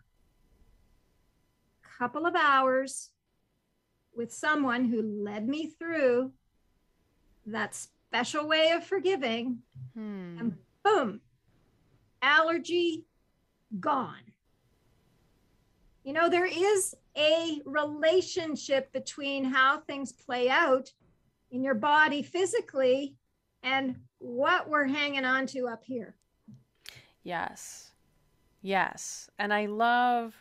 a 1.83 1.97
couple 1.97 2.25
of 2.25 2.35
hours 2.35 3.09
with 4.15 4.33
someone 4.33 4.85
who 4.85 5.01
led 5.01 5.47
me 5.47 5.67
through 5.67 6.31
that 7.47 7.75
special 7.75 8.47
way 8.47 8.71
of 8.71 8.85
forgiving. 8.85 9.59
Hmm. 9.93 10.37
And 10.39 10.57
boom, 10.83 11.21
allergy 12.21 13.05
gone 13.79 14.34
You 16.05 16.13
know, 16.13 16.29
there 16.29 16.45
is 16.45 16.95
a 17.17 17.61
relationship 17.65 18.93
between 18.93 19.43
how 19.43 19.79
things 19.79 20.11
play 20.13 20.49
out 20.49 20.91
in 21.49 21.63
your 21.63 21.73
body 21.73 22.21
physically 22.21 23.15
and 23.63 23.95
what 24.19 24.69
we're 24.69 24.85
hanging 24.85 25.25
on 25.25 25.47
to 25.47 25.67
up 25.67 25.83
here. 25.83 26.15
Yes. 27.23 27.91
Yes. 28.61 29.31
And 29.39 29.51
I 29.51 29.65
love 29.65 30.35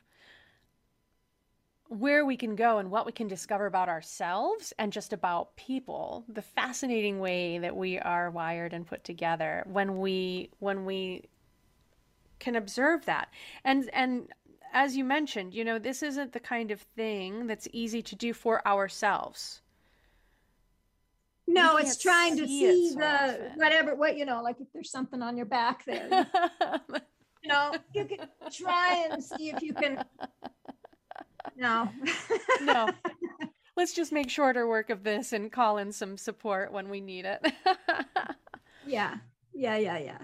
where 1.89 2.27
we 2.27 2.37
can 2.37 2.57
go 2.57 2.77
and 2.77 2.91
what 2.91 3.07
we 3.07 3.13
can 3.13 3.29
discover 3.29 3.65
about 3.65 3.89
ourselves 3.89 4.75
and 4.79 4.93
just 4.93 5.15
about 5.15 5.57
people 5.57 6.25
the 6.29 6.43
fascinating 6.43 7.21
way 7.21 7.57
that 7.57 7.75
we 7.75 7.99
are 7.99 8.31
wired 8.31 8.75
and 8.75 8.87
put 8.87 9.03
together 9.03 9.65
when 9.67 9.99
we 9.99 10.51
when 10.59 10.85
we 10.85 11.25
can 12.39 12.57
observe 12.57 13.05
that 13.05 13.29
and 13.65 13.89
and 13.93 14.29
as 14.75 14.97
you 14.97 15.05
mentioned 15.05 15.55
you 15.55 15.65
know 15.65 15.79
this 15.79 16.03
isn't 16.03 16.33
the 16.33 16.41
kind 16.41 16.71
of 16.71 16.81
thing 16.81 17.47
that's 17.47 17.67
easy 17.73 18.03
to 18.03 18.15
do 18.15 18.33
for 18.33 18.67
ourselves 18.67 19.63
no 21.47 21.77
it's 21.77 21.97
trying 21.97 22.37
to 22.37 22.47
see 22.47 22.91
so 22.91 22.99
the 22.99 23.07
often. 23.07 23.53
whatever 23.57 23.95
what 23.95 24.17
you 24.17 24.25
know 24.25 24.43
like 24.43 24.61
if 24.61 24.67
there's 24.73 24.91
something 24.91 25.23
on 25.23 25.37
your 25.37 25.47
back 25.47 25.85
there 25.85 26.27
you 27.43 27.49
know 27.49 27.75
you 27.95 28.05
can 28.05 28.29
try 28.53 29.07
and 29.11 29.23
see 29.23 29.51
if 29.51 29.63
you 29.63 29.73
can 29.73 30.05
no. 31.57 31.89
no. 32.63 32.91
Let's 33.77 33.93
just 33.93 34.13
make 34.13 34.31
shorter 34.31 34.69
work 34.69 34.91
of 34.91 35.03
this 35.03 35.33
and 35.33 35.51
call 35.51 35.79
in 35.79 35.93
some 35.93 36.17
support 36.17 36.73
when 36.73 36.89
we 36.89 37.01
need 37.01 37.25
it. 37.25 37.45
yeah. 38.87 39.17
Yeah, 39.53 39.77
yeah, 39.77 39.99
yeah. 39.99 40.19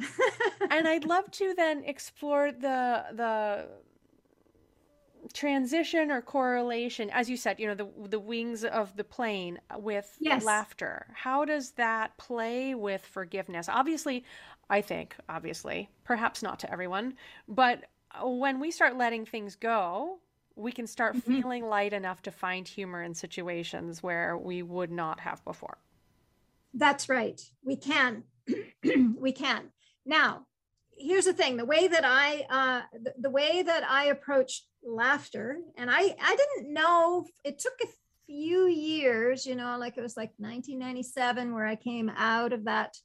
and 0.70 0.88
I'd 0.88 1.04
love 1.04 1.30
to 1.32 1.54
then 1.54 1.84
explore 1.84 2.50
the 2.50 3.04
the 3.12 3.68
transition 5.32 6.10
or 6.10 6.20
correlation 6.20 7.10
as 7.10 7.30
you 7.30 7.36
said 7.36 7.58
you 7.60 7.66
know 7.66 7.74
the 7.74 7.88
the 8.08 8.18
wings 8.18 8.64
of 8.64 8.96
the 8.96 9.04
plane 9.04 9.58
with 9.78 10.16
yes. 10.20 10.44
laughter 10.44 11.06
how 11.14 11.44
does 11.44 11.72
that 11.72 12.16
play 12.16 12.74
with 12.74 13.04
forgiveness 13.04 13.68
obviously 13.68 14.24
i 14.68 14.80
think 14.80 15.14
obviously 15.28 15.88
perhaps 16.04 16.42
not 16.42 16.58
to 16.58 16.70
everyone 16.72 17.14
but 17.48 17.84
when 18.22 18.58
we 18.58 18.70
start 18.70 18.96
letting 18.96 19.24
things 19.24 19.54
go 19.54 20.18
we 20.60 20.72
can 20.72 20.86
start 20.86 21.16
mm-hmm. 21.16 21.40
feeling 21.40 21.66
light 21.66 21.92
enough 21.92 22.22
to 22.22 22.30
find 22.30 22.66
humor 22.66 23.02
in 23.02 23.14
situations 23.14 24.02
where 24.02 24.36
we 24.36 24.62
would 24.62 24.90
not 24.90 25.20
have 25.20 25.44
before. 25.44 25.78
That's 26.74 27.08
right. 27.08 27.40
We 27.64 27.76
can. 27.76 28.24
we 29.18 29.32
can. 29.32 29.70
Now, 30.04 30.46
here's 30.96 31.24
the 31.24 31.32
thing 31.32 31.56
the 31.56 31.64
way 31.64 31.88
that 31.88 32.04
I, 32.04 32.46
uh, 32.50 32.98
the, 33.02 33.14
the 33.18 33.30
way 33.30 33.62
that 33.62 33.88
I 33.88 34.06
approach 34.06 34.64
laughter, 34.84 35.58
and 35.76 35.90
I, 35.90 36.14
I 36.20 36.36
didn't 36.36 36.72
know, 36.72 37.26
it 37.44 37.58
took 37.58 37.74
a 37.82 37.88
few 38.26 38.66
years, 38.66 39.44
you 39.44 39.54
know, 39.54 39.76
like 39.78 39.96
it 39.96 40.02
was 40.02 40.16
like 40.16 40.32
1997 40.38 41.54
where 41.54 41.66
I 41.66 41.76
came 41.76 42.10
out 42.16 42.52
of 42.52 42.64
that 42.64 42.96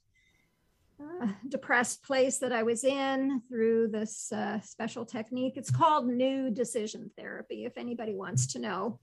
uh, 1.00 1.26
depressed 1.48 2.02
place 2.02 2.38
that 2.38 2.52
I 2.52 2.62
was 2.62 2.84
in 2.84 3.42
through 3.48 3.88
this 3.88 4.32
uh, 4.32 4.60
special 4.60 5.04
technique. 5.04 5.54
It's 5.56 5.70
called 5.70 6.06
new 6.06 6.50
decision 6.50 7.10
therapy, 7.18 7.64
if 7.64 7.76
anybody 7.76 8.14
wants 8.14 8.46
to 8.52 8.58
know. 8.58 8.98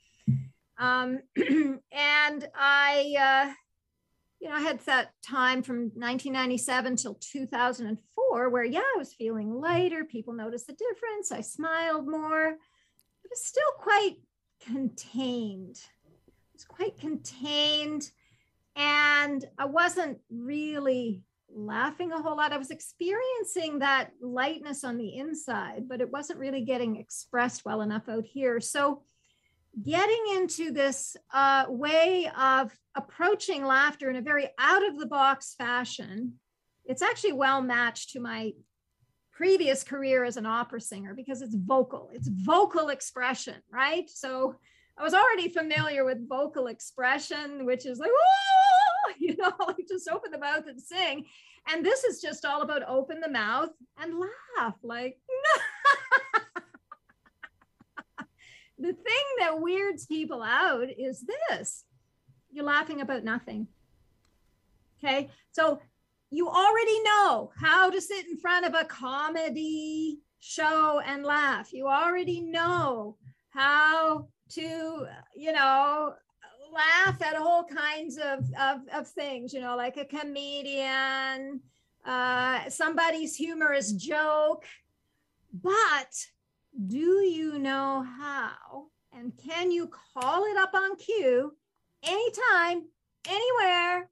Um, 0.78 1.20
and 1.38 2.48
I, 2.56 3.16
uh, 3.20 3.54
you 4.44 4.50
know, 4.50 4.56
I 4.56 4.60
had 4.62 4.80
that 4.82 5.12
time 5.26 5.64
from 5.64 5.84
1997 5.96 6.98
till 6.98 7.14
2004 7.16 8.50
where, 8.50 8.66
yeah, 8.66 8.82
I 8.82 8.98
was 8.98 9.14
feeling 9.14 9.54
lighter. 9.54 10.04
People 10.04 10.34
noticed 10.34 10.68
the 10.68 10.74
difference. 10.74 11.32
I 11.32 11.40
smiled 11.40 12.10
more. 12.10 12.50
It 12.50 13.30
was 13.30 13.46
still 13.46 13.72
quite 13.80 14.18
contained. 14.66 15.78
It 16.06 16.54
was 16.54 16.66
quite 16.66 17.00
contained. 17.00 18.12
And 18.76 19.46
I 19.58 19.64
wasn't 19.64 20.18
really 20.30 21.24
laughing 21.50 22.12
a 22.12 22.22
whole 22.22 22.36
lot. 22.36 22.52
I 22.52 22.58
was 22.58 22.72
experiencing 22.72 23.80
that 23.80 24.10
lightness 24.22 24.84
on 24.84 24.98
the 24.98 25.16
inside, 25.20 25.88
but 25.88 26.02
it 26.02 26.12
wasn't 26.12 26.40
really 26.40 26.66
getting 26.66 26.98
expressed 26.98 27.64
well 27.64 27.80
enough 27.80 28.10
out 28.10 28.26
here. 28.26 28.60
So, 28.60 29.04
getting 29.82 30.24
into 30.36 30.72
this 30.72 31.16
uh, 31.34 31.66
way 31.68 32.30
of 32.38 32.72
approaching 32.96 33.66
laughter 33.66 34.10
in 34.10 34.16
a 34.16 34.22
very 34.22 34.50
out 34.60 34.86
of 34.86 35.00
the 35.00 35.06
box 35.06 35.56
fashion, 35.58 36.34
it's 36.86 37.02
actually 37.02 37.34
well 37.34 37.62
matched 37.62 38.12
to 38.12 38.20
my 38.20 38.52
previous 39.32 39.84
career 39.84 40.24
as 40.24 40.38
an 40.38 40.46
opera 40.46 40.80
singer 40.80 41.14
because 41.16 41.42
it's 41.42 41.56
vocal, 41.56 42.10
it's 42.14 42.28
vocal 42.28 42.90
expression, 42.90 43.56
right? 43.72 44.10
So, 44.10 44.56
I 44.98 45.04
was 45.04 45.14
already 45.14 45.50
familiar 45.50 46.06
with 46.06 46.30
vocal 46.30 46.68
expression, 46.68 47.66
which 47.66 47.86
is 47.86 47.98
like, 47.98 48.12
you 49.18 49.36
know, 49.38 49.52
like 49.68 49.88
just 49.90 50.10
open 50.10 50.32
the 50.32 50.38
mouth 50.38 50.66
and 50.68 50.82
sing. 50.82 51.26
And 51.72 51.86
this 51.86 52.04
is 52.04 52.22
just 52.22 52.46
all 52.46 52.62
about 52.62 52.88
open 52.88 53.20
the 53.22 53.30
mouth 53.30 53.70
and 53.98 54.20
laugh. 54.20 54.76
Like, 54.84 55.18
the 58.84 58.92
thing 58.92 59.26
that 59.40 59.62
weirds 59.62 60.06
people 60.06 60.44
out 60.44 60.90
is 60.98 61.26
this 61.50 61.86
you're 62.52 62.66
laughing 62.66 63.00
about 63.00 63.24
nothing. 63.24 63.68
Okay. 65.04 65.30
So 65.52 65.80
you 66.30 66.50
already 66.50 67.02
know 67.04 67.52
how 67.58 67.90
to 67.90 68.02
sit 68.02 68.28
in 68.28 68.38
front 68.38 68.66
of 68.66 68.76
a 68.76 68.86
comedy 68.86 70.20
show 70.40 71.02
and 71.06 71.24
laugh. 71.24 71.72
You 71.72 71.88
already 71.88 72.42
know 72.42 73.16
how 73.52 74.28
to, 74.50 75.08
you 75.34 75.54
know, 75.54 76.14
laugh 76.74 77.22
at 77.22 77.36
all 77.36 77.64
kinds 77.64 78.18
of, 78.18 78.40
of, 78.60 78.82
of 78.94 79.08
things, 79.08 79.54
you 79.54 79.62
know, 79.62 79.78
like 79.78 79.96
a 79.96 80.06
comedian, 80.06 81.62
uh, 82.06 82.70
somebody's 82.70 83.36
humorous 83.36 83.94
joke. 83.94 84.66
But 85.54 86.14
do 86.88 86.98
you 86.98 87.60
know 87.60 88.06
how? 88.18 88.88
And 89.16 89.34
can 89.38 89.72
you 89.72 89.88
call 89.88 90.46
it 90.46 90.58
up 90.58 90.74
on 90.74 90.96
cue 90.96 91.56
anytime, 92.04 92.84
anywhere? 93.28 94.10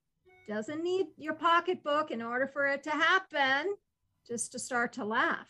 Doesn't 0.47 0.83
need 0.83 1.07
your 1.17 1.33
pocketbook 1.33 2.11
in 2.11 2.21
order 2.21 2.47
for 2.47 2.67
it 2.67 2.83
to 2.83 2.91
happen, 2.91 3.73
just 4.27 4.51
to 4.51 4.59
start 4.59 4.93
to 4.93 5.05
laugh. 5.05 5.47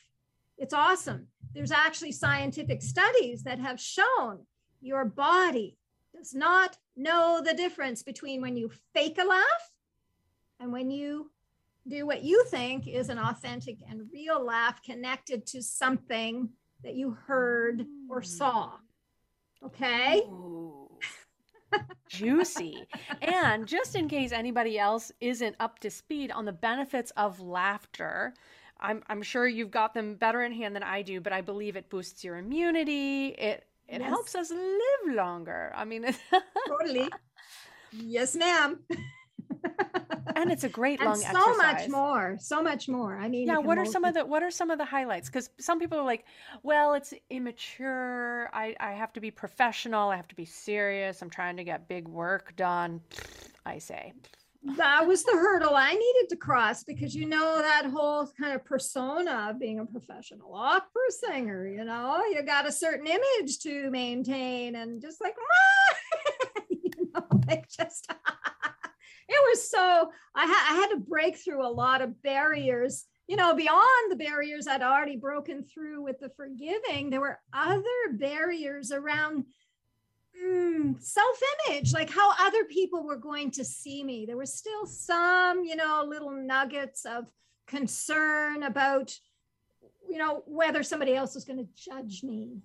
It's 0.58 0.74
awesome. 0.74 1.28
There's 1.54 1.71
actually 1.71 2.13
scientific 2.13 2.82
studies 2.82 3.43
that 3.43 3.60
have 3.60 3.80
shown 3.80 4.45
your 4.80 5.06
body 5.06 5.78
does 6.15 6.34
not 6.34 6.78
know 6.95 7.41
the 7.43 7.54
difference 7.54 8.04
between 8.04 8.41
when 8.41 8.56
you 8.56 8.71
fake 8.93 9.17
a 9.19 9.26
laugh 9.26 9.71
and 10.60 10.71
when 10.71 10.91
you 10.91 11.32
do 11.88 12.06
what 12.06 12.24
you 12.24 12.45
think 12.45 12.88
is 12.88 13.10
an 13.10 13.17
authentic 13.17 13.78
and 13.89 14.10
real 14.13 14.43
laugh 14.43 14.84
connected 14.84 15.47
to 15.47 15.63
something 15.63 16.50
that 16.84 16.96
you 16.96 17.12
heard 17.12 17.86
or 18.10 18.22
saw. 18.22 18.74
Okay. 19.63 20.24
Juicy. 22.10 22.86
and 23.22 23.67
just 23.67 23.96
in 23.96 24.08
case 24.08 24.32
anybody 24.32 24.78
else 24.78 25.12
isn't 25.22 25.56
up 25.60 25.80
to 25.80 25.89
speed 25.89 26.32
on 26.32 26.46
the 26.46 26.52
benefits 26.52 27.12
of 27.12 27.39
laughter, 27.39 28.34
I'm, 28.80 29.04
I'm 29.08 29.22
sure 29.22 29.48
you've 29.48 29.72
got 29.72 29.94
them 29.94 30.15
better 30.15 30.41
in 30.41 30.52
hand 30.52 30.76
than 30.76 30.84
I 30.84 31.02
do, 31.02 31.22
but 31.22 31.32
I 31.32 31.41
believe 31.41 31.76
it 31.76 31.89
boosts 31.89 32.24
your 32.24 32.38
immunity. 32.38 33.28
It 33.30 33.65
it 33.88 34.00
yes. 34.00 34.10
helps 34.10 34.36
us 34.36 34.50
live 34.50 35.15
longer. 35.15 35.74
I 35.76 35.84
mean, 35.84 36.06
totally. 36.67 37.10
Yes, 37.91 38.36
ma'am. 38.36 38.80
and 40.36 40.52
it's 40.52 40.63
a 40.63 40.70
great 40.70 41.00
and 41.00 41.10
long 41.10 41.17
so 41.17 41.28
exercise. 41.28 41.58
much 41.58 41.89
more 41.89 42.38
so 42.39 42.62
much 42.62 42.88
more. 42.88 43.17
I 43.17 43.28
mean 43.28 43.48
yeah 43.48 43.58
what 43.58 43.78
are 43.78 43.86
some 43.86 44.04
of 44.04 44.13
the 44.13 44.26
what 44.26 44.44
are 44.44 44.52
some 44.52 44.70
of 44.70 44.78
the 44.78 44.86
highlights? 44.86 45.30
Because 45.30 45.50
some 45.60 45.80
people 45.80 45.98
are 45.98 46.06
like 46.06 46.26
well 46.63 46.94
it's 46.94 47.13
immature. 47.30 48.50
I 48.54 48.76
i 48.80 48.91
have 48.91 49.13
to 49.13 49.22
be 49.22 49.32
professional. 49.32 50.10
I 50.10 50.15
have 50.15 50.28
to 50.30 50.36
be 50.36 50.46
serious. 50.46 51.22
I'm 51.22 51.30
trying 51.30 51.58
to 51.58 51.63
get 51.63 51.88
big 51.88 52.08
work 52.08 52.56
done. 52.56 53.02
I 53.65 53.78
say. 53.78 54.13
That 54.63 55.08
was 55.08 55.24
the 55.24 55.32
hurdle 55.32 55.76
I 55.76 55.94
needed 55.94 56.30
to 56.30 56.36
cross 56.36 56.84
because 56.84 57.15
you 57.15 57.26
know 57.26 57.58
that 57.58 57.86
whole 57.86 58.32
kind 58.39 58.54
of 58.54 58.63
persona 58.63 59.48
of 59.50 59.60
being 59.60 59.80
a 59.80 59.86
professional 59.86 60.54
opera 60.54 61.02
singer, 61.10 61.67
you 61.67 61.84
know, 61.84 62.22
you 62.32 62.44
got 62.44 62.67
a 62.67 62.72
certain 62.72 63.08
image 63.08 63.58
to 63.63 63.89
maintain 63.89 64.76
and 64.76 65.02
just 65.02 65.20
like, 65.20 65.34
you 66.70 66.91
know, 67.12 67.26
like 67.48 67.67
just 67.70 68.12
it 69.32 69.50
was 69.50 69.70
so 69.70 70.12
I, 70.36 70.46
ha- 70.46 70.67
I 70.72 70.76
had 70.76 70.89
to 70.89 70.98
break 70.98 71.38
through 71.38 71.65
a 71.65 71.70
lot 71.70 72.02
of 72.02 72.22
barriers 72.22 73.06
you 73.32 73.38
know, 73.38 73.56
beyond 73.56 74.12
the 74.12 74.17
barriers 74.17 74.67
I'd 74.67 74.82
already 74.82 75.15
broken 75.15 75.63
through 75.63 76.04
with 76.04 76.20
the 76.20 76.32
forgiving, 76.36 77.10
there 77.10 77.22
were 77.22 77.39
other 77.54 78.12
barriers 78.12 78.91
around 78.91 79.46
mm, 80.38 81.02
self 81.02 81.39
image, 81.70 81.94
like 81.94 82.10
how 82.10 82.34
other 82.41 82.65
people 82.65 83.06
were 83.06 83.15
going 83.15 83.52
to 83.52 83.63
see 83.63 84.04
me. 84.04 84.26
There 84.26 84.36
was 84.36 84.54
still 84.54 84.86
some, 84.86 85.63
you 85.63 85.78
know, 85.78 86.04
little 86.06 86.32
nuggets 86.32 87.06
of 87.06 87.26
concern 87.67 88.63
about, 88.63 89.17
you 90.10 90.17
know, 90.17 90.44
whether 90.46 90.84
somebody 90.84 91.15
else 91.15 91.34
was 91.34 91.46
going 91.46 91.60
to 91.60 91.70
judge 91.74 92.24
me. 92.24 92.58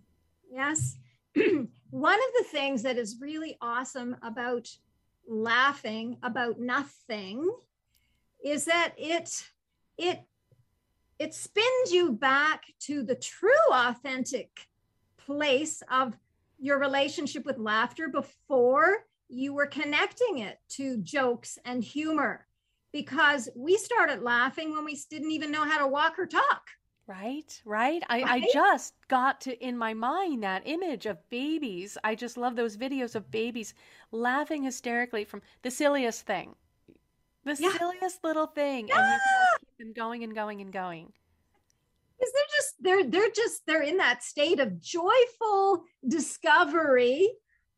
Yes. 0.51 0.97
One 1.91 2.19
of 2.19 2.31
the 2.39 2.45
things 2.51 2.83
that 2.83 2.99
is 2.99 3.19
really 3.21 3.57
awesome 3.61 4.17
about 4.21 4.69
laughing 5.29 6.17
about 6.23 6.61
nothing 6.61 7.49
is 8.45 8.67
that 8.67 8.95
it 8.97 9.51
it 9.99 10.21
it 11.19 11.35
spins 11.35 11.93
you 11.93 12.12
back 12.12 12.65
to 12.81 13.03
the 13.03 13.15
true 13.15 13.51
authentic 13.73 14.69
place 15.17 15.83
of 15.91 16.15
your 16.59 16.79
relationship 16.79 17.45
with 17.45 17.59
laughter 17.59 18.09
before 18.09 19.05
you 19.29 19.53
were 19.55 19.67
connecting 19.67 20.39
it 20.39 20.59
to 20.69 20.99
jokes 20.99 21.59
and 21.65 21.83
humor. 21.83 22.47
Because 22.93 23.49
we 23.55 23.77
started 23.77 24.23
laughing 24.23 24.73
when 24.73 24.85
we 24.85 24.99
didn't 25.11 25.33
even 25.33 25.51
know 25.51 25.65
how 25.65 25.79
to 25.79 25.89
walk 25.89 26.19
or 26.19 26.27
talk 26.27 26.62
Right, 27.09 27.61
right. 27.64 28.03
I, 28.09 28.23
I 28.25 28.40
just 28.40 28.95
got 29.09 29.40
to 29.42 29.57
in 29.64 29.77
my 29.79 29.92
mind 29.95 30.42
that 30.45 30.62
image 30.66 31.07
of 31.07 31.19
babies. 31.31 31.97
I 32.05 32.14
just 32.16 32.37
love 32.37 32.55
those 32.57 32.77
videos 32.77 33.14
of 33.16 33.31
babies 33.31 33.75
laughing 34.12 34.62
hysterically 34.64 35.25
from 35.25 35.42
the 35.62 35.71
silliest 35.71 36.27
thing, 36.27 36.55
the 37.45 37.55
yeah 37.59 37.71
silliest 37.79 38.23
little 38.25 38.47
thing, 38.47 38.90
and 38.92 39.07
you 39.07 39.19
just 39.19 39.40
keep 39.61 39.69
them 39.79 39.92
going 39.95 40.25
and 40.25 40.35
going 40.35 40.61
and 40.61 40.73
going. 40.73 41.12
because 42.19 42.33
they're 42.33 42.57
just 42.57 42.75
they're 42.81 43.11
they're 43.11 43.31
just 43.31 43.66
they're 43.66 43.83
in 43.83 43.97
that 43.99 44.23
state 44.23 44.61
of 44.61 44.81
joyful 44.81 45.85
discovery 46.09 47.29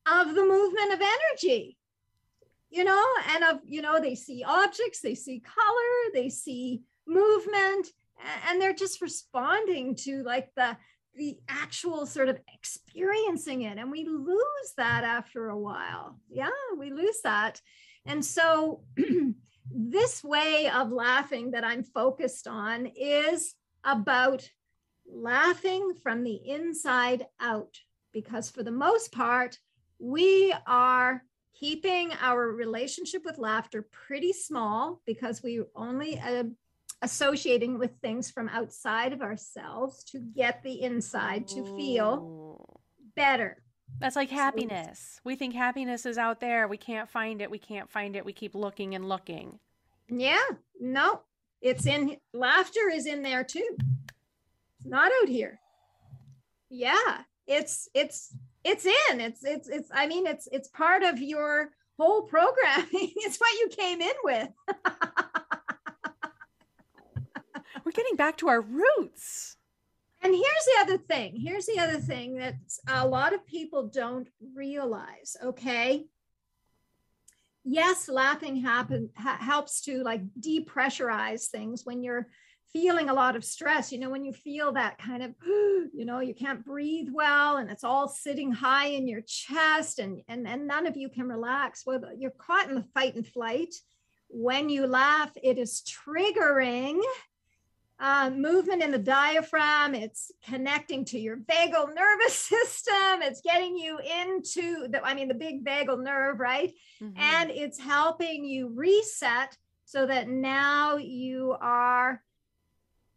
of 0.07 0.35
the 0.35 0.45
movement 0.45 0.93
of 0.93 1.01
energy 1.01 1.77
you 2.71 2.85
know 2.85 3.05
and 3.31 3.45
of 3.45 3.61
you 3.65 3.83
know 3.83 4.01
they 4.01 4.15
see 4.15 4.45
objects 4.45 5.01
they 5.01 5.15
see 5.15 5.41
color 5.41 6.13
they 6.15 6.29
see 6.29 6.83
movement 7.07 7.89
and 8.49 8.61
they're 8.61 8.73
just 8.73 9.01
responding 9.01 9.95
to 9.97 10.23
like 10.23 10.51
the 10.57 10.77
the 11.15 11.37
actual 11.49 12.07
sort 12.07 12.29
of 12.29 12.39
experiencing 12.55 13.63
it. 13.63 13.77
And 13.77 13.91
we 13.91 14.05
lose 14.05 14.73
that 14.77 15.03
after 15.03 15.49
a 15.49 15.59
while. 15.59 16.21
Yeah 16.29 16.51
we 16.79 16.91
lose 16.91 17.21
that. 17.25 17.61
And 18.07 18.25
so 18.25 18.83
this 19.71 20.25
way 20.25 20.71
of 20.71 20.91
laughing 20.91 21.51
that 21.51 21.63
i'm 21.63 21.83
focused 21.83 22.49
on 22.49 22.87
is 22.97 23.55
about 23.85 24.49
laughing 25.07 25.93
from 26.03 26.25
the 26.25 26.41
inside 26.49 27.27
out. 27.41 27.79
Because 28.13 28.51
for 28.51 28.63
the 28.63 28.71
most 28.71 29.13
part 29.13 29.59
we 29.99 30.55
are 30.67 31.23
keeping 31.59 32.13
our 32.21 32.49
relationship 32.49 33.25
with 33.25 33.39
laughter 33.39 33.87
pretty 33.91 34.33
small 34.33 35.03
because 35.07 35.43
we 35.43 35.61
only 35.75 36.19
uh, 36.21 36.45
associating 37.03 37.79
with 37.79 37.93
things 38.03 38.31
from 38.31 38.49
outside 38.49 39.13
of 39.13 39.23
ourselves 39.23 40.05
to 40.05 40.19
get 40.19 40.63
the 40.63 40.83
inside 40.83 41.47
to 41.49 41.65
feel 41.77 42.81
better. 43.15 43.63
That's 44.01 44.17
like 44.17 44.29
So 44.31 44.37
happiness. 44.37 45.21
We 45.25 45.35
think 45.37 45.55
happiness 45.55 46.07
is 46.07 46.19
out 46.19 46.41
there. 46.41 46.69
We 46.69 46.77
can't 46.77 47.09
find 47.09 47.41
it. 47.41 47.51
We 47.51 47.59
can't 47.59 47.91
find 47.91 48.17
it. 48.17 48.25
We 48.25 48.33
keep 48.33 48.55
looking 48.55 48.95
and 48.95 49.09
looking. 49.09 49.59
yeah, 50.09 50.45
no, 50.81 51.23
it's 51.61 51.87
in 51.87 52.17
laughter 52.33 52.89
is 52.93 53.07
in 53.07 53.23
there 53.23 53.45
too. 53.45 53.77
It's 54.79 54.87
not 54.87 55.11
out 55.23 55.29
here. 55.29 55.59
Yeah, 56.71 57.23
it's 57.47 57.89
it's 57.95 58.35
it's 58.65 58.87
in. 58.87 59.21
It's 59.21 59.45
it's 59.45 59.69
it's 59.69 59.91
I 59.93 60.07
mean 60.07 60.27
it's 60.27 60.49
it's 60.53 60.69
part 60.69 61.03
of 61.03 61.21
your 61.21 61.71
whole 61.99 62.23
programming. 62.23 62.87
it's 62.93 63.39
what 63.39 63.53
you 63.59 63.69
came 63.71 64.01
in 64.01 64.15
with. 64.23 64.49
We're 67.85 67.93
getting 67.93 68.17
back 68.17 68.37
to 68.39 68.49
our 68.49 68.61
roots. 68.61 69.57
And 70.21 70.35
here's 70.35 70.65
the 70.67 70.81
other 70.81 70.99
thing. 70.99 71.37
Here's 71.37 71.67
the 71.67 71.79
other 71.79 71.99
thing 71.99 72.35
that 72.39 72.57
a 72.89 73.07
lot 73.07 73.33
of 73.33 73.47
people 73.47 73.87
don't 73.89 74.29
realize. 74.55 75.37
Okay. 75.43 76.07
Yes, 77.65 78.09
laughing 78.09 78.57
happen, 78.57 79.11
ha- 79.17 79.39
helps 79.41 79.83
to 79.83 80.03
like 80.03 80.23
depressurize 80.41 81.49
things 81.49 81.85
when 81.85 82.03
you're 82.03 82.29
feeling 82.73 83.09
a 83.09 83.15
lot 83.15 83.37
of 83.37 83.45
stress. 83.45 83.93
You 83.93 83.99
know, 83.99 84.11
when 84.11 84.25
you 84.25 84.33
feel 84.33 84.73
that 84.73 84.99
kind 84.99 85.23
of, 85.23 85.35
you 85.47 86.05
know, 86.05 86.21
you 86.21 86.35
can't 86.35 86.65
breathe 86.65 87.09
well 87.13 87.59
and 87.59 87.71
it's 87.71 87.85
all 87.85 88.09
sitting 88.09 88.51
high 88.51 88.87
in 88.87 89.07
your 89.07 89.23
chest 89.23 89.99
and, 89.99 90.23
and, 90.29 90.49
and 90.49 90.67
none 90.67 90.87
of 90.87 90.97
you 90.97 91.09
can 91.09 91.29
relax. 91.29 91.85
Well, 91.87 92.03
you're 92.19 92.31
caught 92.33 92.69
in 92.69 92.75
the 92.75 92.87
fight 92.95 93.15
and 93.15 93.27
flight. 93.27 93.75
When 94.29 94.69
you 94.69 94.87
laugh, 94.87 95.31
it 95.43 95.59
is 95.59 95.83
triggering 95.83 97.01
uh, 98.01 98.31
movement 98.31 98.83
in 98.83 98.91
the 98.93 98.99
diaphragm. 98.99 99.95
It's 99.95 100.31
connecting 100.45 101.05
to 101.07 101.19
your 101.19 101.37
vagal 101.39 101.95
nervous 101.95 102.35
system. 102.53 103.23
It's 103.23 103.41
getting 103.41 103.77
you 103.77 103.99
into 103.99 104.89
the, 104.89 105.05
I 105.05 105.15
mean, 105.15 105.29
the 105.29 105.35
big 105.35 105.65
vagal 105.65 106.03
nerve, 106.03 106.39
right? 106.39 106.73
Mhm. 107.03 107.19
And 107.19 107.51
it's 107.51 107.79
helping 107.79 108.45
you 108.45 108.69
reset 108.75 109.57
so 109.85 110.07
that 110.07 110.29
now 110.29 110.97
you 110.97 111.57
are 111.61 112.23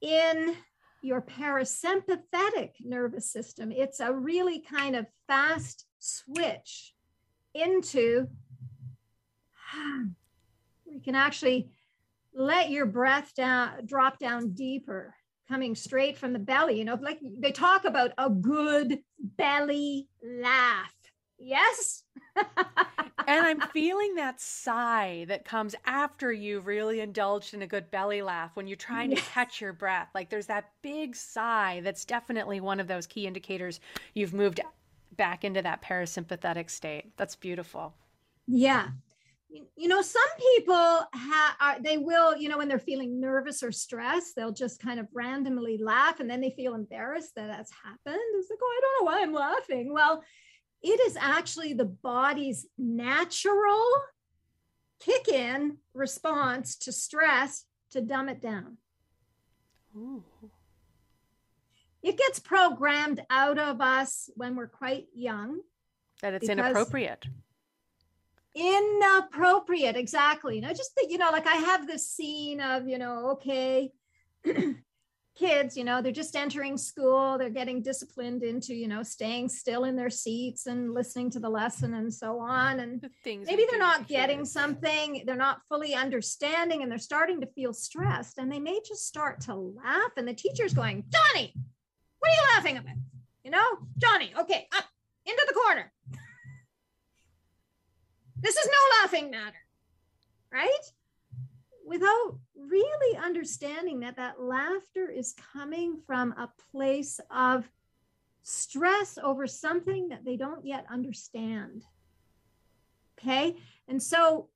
in 0.01 0.55
your 1.03 1.21
parasympathetic 1.21 2.71
nervous 2.79 3.31
system. 3.31 3.71
It's 3.71 3.99
a 3.99 4.13
really 4.13 4.59
kind 4.59 4.95
of 4.95 5.05
fast 5.27 5.85
switch 5.99 6.93
into, 7.53 8.27
we 10.85 10.99
can 10.99 11.15
actually 11.15 11.71
let 12.33 12.69
your 12.69 12.85
breath 12.85 13.33
down 13.35 13.85
drop 13.85 14.19
down 14.19 14.51
deeper 14.51 15.15
coming 15.47 15.75
straight 15.75 16.17
from 16.17 16.33
the 16.33 16.39
belly 16.39 16.77
you 16.77 16.85
know 16.85 16.97
like 17.01 17.19
they 17.39 17.51
talk 17.51 17.83
about 17.85 18.11
a 18.17 18.29
good 18.29 18.99
belly 19.37 20.07
laugh 20.23 20.93
yes 21.37 22.03
And 23.27 23.45
I'm 23.45 23.61
feeling 23.61 24.15
that 24.15 24.41
sigh 24.41 25.25
that 25.27 25.45
comes 25.45 25.75
after 25.85 26.31
you've 26.31 26.67
really 26.67 26.99
indulged 27.01 27.53
in 27.53 27.61
a 27.61 27.67
good 27.67 27.91
belly 27.91 28.21
laugh 28.21 28.51
when 28.55 28.67
you're 28.67 28.75
trying 28.77 29.09
to 29.11 29.15
catch 29.15 29.61
your 29.61 29.73
breath. 29.73 30.09
Like 30.13 30.29
there's 30.29 30.47
that 30.47 30.71
big 30.81 31.15
sigh 31.15 31.81
that's 31.83 32.05
definitely 32.05 32.59
one 32.59 32.79
of 32.79 32.87
those 32.87 33.07
key 33.07 33.27
indicators 33.27 33.79
you've 34.13 34.33
moved 34.33 34.59
back 35.15 35.43
into 35.43 35.61
that 35.61 35.81
parasympathetic 35.81 36.69
state. 36.69 37.15
That's 37.17 37.35
beautiful. 37.35 37.93
yeah 38.47 38.87
you 39.75 39.87
know 39.87 40.01
some 40.01 40.21
people 40.55 40.75
ha- 41.13 41.57
are, 41.59 41.81
they 41.81 41.97
will 41.97 42.37
you 42.37 42.47
know 42.47 42.57
when 42.57 42.67
they're 42.67 42.79
feeling 42.79 43.19
nervous 43.19 43.63
or 43.63 43.71
stressed 43.71 44.35
they'll 44.35 44.53
just 44.53 44.81
kind 44.81 44.99
of 44.99 45.07
randomly 45.13 45.77
laugh 45.77 46.19
and 46.19 46.29
then 46.29 46.41
they 46.41 46.51
feel 46.51 46.73
embarrassed 46.73 47.33
that 47.35 47.47
that's 47.47 47.71
happened 47.83 48.21
it's 48.35 48.49
like 48.49 48.59
oh 48.61 48.77
i 48.77 48.81
don't 48.81 49.05
know 49.05 49.11
why 49.11 49.21
i'm 49.21 49.33
laughing 49.33 49.93
well 49.93 50.23
it 50.81 50.99
is 51.01 51.17
actually 51.19 51.73
the 51.73 51.85
body's 51.85 52.65
natural 52.77 53.85
kick 54.99 55.27
in 55.27 55.77
response 55.93 56.75
to 56.75 56.91
stress 56.91 57.65
to 57.91 58.01
dumb 58.01 58.29
it 58.29 58.41
down 58.41 58.77
Ooh. 59.95 60.23
it 62.01 62.17
gets 62.17 62.39
programmed 62.39 63.21
out 63.29 63.59
of 63.59 63.81
us 63.81 64.29
when 64.35 64.55
we're 64.55 64.67
quite 64.67 65.07
young 65.13 65.59
That 66.21 66.33
it's 66.35 66.47
inappropriate. 66.47 67.27
Inappropriate 68.55 69.95
exactly. 69.95 70.55
You 70.55 70.61
know 70.61 70.73
just 70.73 70.95
that 70.95 71.07
you 71.09 71.17
know 71.17 71.31
like 71.31 71.47
i 71.47 71.55
have 71.55 71.87
this 71.87 72.09
scene 72.09 72.59
of 72.59 72.87
you 72.87 72.97
know 72.97 73.31
okay 73.31 73.91
kids 75.35 75.77
you 75.77 75.83
know 75.85 76.01
they're 76.01 76.11
just 76.11 76.35
entering 76.35 76.77
school 76.77 77.37
they're 77.37 77.49
getting 77.49 77.81
disciplined 77.81 78.43
into 78.43 78.75
you 78.75 78.87
know 78.87 79.01
staying 79.01 79.47
still 79.47 79.85
in 79.85 79.95
their 79.95 80.09
seats 80.09 80.67
and 80.67 80.93
listening 80.93 81.29
to 81.31 81.39
the 81.39 81.49
lesson 81.49 81.93
and 81.93 82.13
so 82.13 82.39
on. 82.39 82.79
And 82.81 83.09
things 83.23 83.47
maybe 83.47 83.65
they're 83.69 83.79
not 83.79 84.07
getting 84.07 84.39
kids. 84.39 84.51
something 84.51 85.23
they're 85.25 85.35
not 85.35 85.61
fully 85.69 85.93
understanding 85.95 86.83
and 86.83 86.91
they're 86.91 86.97
starting 86.99 87.39
to 87.41 87.47
feel 87.47 87.73
stressed 87.73 88.37
and 88.37 88.51
they 88.51 88.59
may 88.59 88.79
just 88.85 89.07
start 89.07 89.39
to 89.41 89.55
laugh 89.55 90.11
and 90.17 90.27
the 90.27 90.33
teacher's 90.33 90.73
going 90.73 91.05
johnny 91.09 91.53
what 92.19 92.31
are 92.31 92.35
you 92.35 92.55
laughing 92.55 92.77
about? 92.77 92.95
You 93.43 93.51
know 93.51 93.65
johnny 93.97 94.33
okay 94.37 94.67
up 94.75 94.83
into 95.25 95.45
the 95.47 95.53
corner 95.53 95.91
this 98.41 98.55
is 98.55 98.65
no 98.67 99.01
laughing 99.01 99.31
matter 99.31 99.57
right? 100.51 100.91
Without 101.85 102.37
really 102.55 103.17
understanding 103.17 104.01
that 104.01 104.17
that 104.17 104.39
laughter 104.39 105.09
is 105.09 105.33
coming 105.53 105.97
from 106.05 106.33
a 106.33 106.49
place 106.71 107.19
of 107.31 107.69
stress 108.43 109.17
over 109.21 109.47
something 109.47 110.09
that 110.09 110.25
they 110.25 110.35
don't 110.35 110.65
yet 110.65 110.85
understand 110.89 111.85
okay? 113.19 113.55
And 113.87 114.01
so 114.01 114.49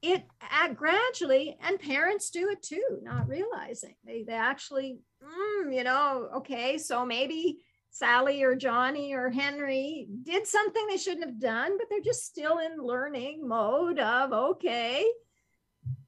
it 0.00 0.24
uh, 0.40 0.68
gradually 0.74 1.56
and 1.60 1.78
parents 1.78 2.30
do 2.30 2.50
it 2.50 2.62
too 2.62 3.00
not 3.02 3.28
realizing. 3.28 3.94
They, 4.04 4.22
they 4.22 4.34
actually 4.34 4.98
mm, 5.22 5.74
you 5.74 5.84
know 5.84 6.28
okay 6.36 6.78
so 6.78 7.04
maybe 7.04 7.64
sally 7.94 8.42
or 8.42 8.56
johnny 8.56 9.12
or 9.12 9.28
henry 9.28 10.08
did 10.22 10.46
something 10.46 10.86
they 10.88 10.96
shouldn't 10.96 11.26
have 11.26 11.38
done 11.38 11.76
but 11.78 11.86
they're 11.90 12.00
just 12.00 12.24
still 12.24 12.58
in 12.58 12.78
learning 12.78 13.46
mode 13.46 13.98
of 13.98 14.32
okay. 14.32 15.04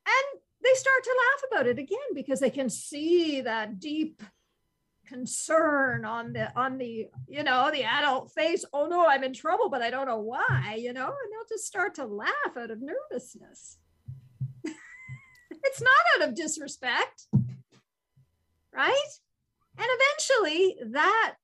And 0.06 0.40
they 0.62 0.74
start 0.74 1.04
to 1.04 1.10
laugh 1.10 1.50
about 1.50 1.66
it 1.66 1.78
again 1.78 1.98
because 2.14 2.40
they 2.40 2.50
can 2.50 2.70
see 2.70 3.42
that 3.42 3.80
deep 3.80 4.22
concern 5.06 6.06
on 6.06 6.32
the 6.32 6.50
on 6.58 6.78
the 6.78 7.08
you 7.28 7.42
know 7.42 7.70
the 7.70 7.84
adult 7.84 8.32
face. 8.32 8.64
Oh 8.72 8.86
no 8.86 9.06
i'm 9.06 9.22
in 9.22 9.34
trouble 9.34 9.68
but 9.68 9.82
i 9.82 9.90
don't 9.90 10.06
know 10.06 10.20
why 10.20 10.78
you 10.78 10.94
know 10.94 11.06
and 11.06 11.32
they'll 11.32 11.56
just 11.56 11.66
start 11.66 11.94
to 11.96 12.06
laugh 12.06 12.56
out 12.56 12.70
of 12.70 12.80
nervousness. 12.80 13.78
It's 15.66 15.80
not 15.80 16.22
out 16.22 16.28
of 16.28 16.34
disrespect 16.34 17.26
right? 18.72 19.10
And 19.78 19.86
eventually 19.88 20.76
that 20.92 21.34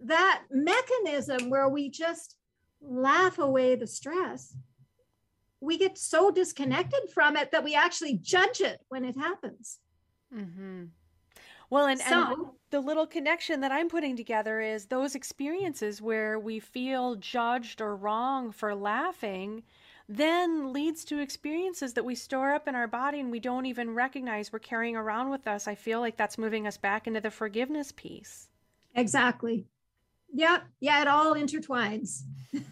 that 0.00 0.42
mechanism 0.50 1.50
where 1.50 1.68
we 1.68 1.88
just 1.90 2.36
laugh 2.80 3.38
away 3.38 3.74
the 3.74 3.86
stress 3.86 4.56
we 5.60 5.78
get 5.78 5.96
so 5.96 6.30
disconnected 6.30 7.00
from 7.12 7.36
it 7.36 7.50
that 7.50 7.64
we 7.64 7.74
actually 7.74 8.18
judge 8.22 8.60
it 8.60 8.80
when 8.88 9.04
it 9.04 9.16
happens 9.16 9.78
Mm-hmm. 10.34 10.84
Well, 11.70 11.86
and, 11.86 12.00
and 12.00 12.08
so 12.08 12.54
the 12.70 12.80
little 12.80 13.06
connection 13.06 13.60
that 13.60 13.72
I'm 13.72 13.88
putting 13.88 14.16
together 14.16 14.60
is 14.60 14.86
those 14.86 15.14
experiences 15.14 16.02
where 16.02 16.38
we 16.38 16.60
feel 16.60 17.16
judged 17.16 17.80
or 17.80 17.96
wrong 17.96 18.52
for 18.52 18.74
laughing 18.74 19.62
then 20.06 20.70
leads 20.72 21.02
to 21.06 21.18
experiences 21.18 21.94
that 21.94 22.04
we 22.04 22.14
store 22.14 22.52
up 22.52 22.68
in 22.68 22.74
our 22.74 22.86
body 22.86 23.20
and 23.20 23.30
we 23.30 23.40
don't 23.40 23.64
even 23.64 23.94
recognize 23.94 24.52
we're 24.52 24.58
carrying 24.58 24.96
around 24.96 25.30
with 25.30 25.48
us. 25.48 25.66
I 25.66 25.74
feel 25.74 26.00
like 26.00 26.18
that's 26.18 26.36
moving 26.36 26.66
us 26.66 26.76
back 26.76 27.06
into 27.06 27.22
the 27.22 27.30
forgiveness 27.30 27.90
piece. 27.90 28.48
exactly 28.94 29.66
yeah 30.34 30.58
yeah 30.80 31.00
it 31.00 31.08
all 31.08 31.34
intertwines 31.34 32.20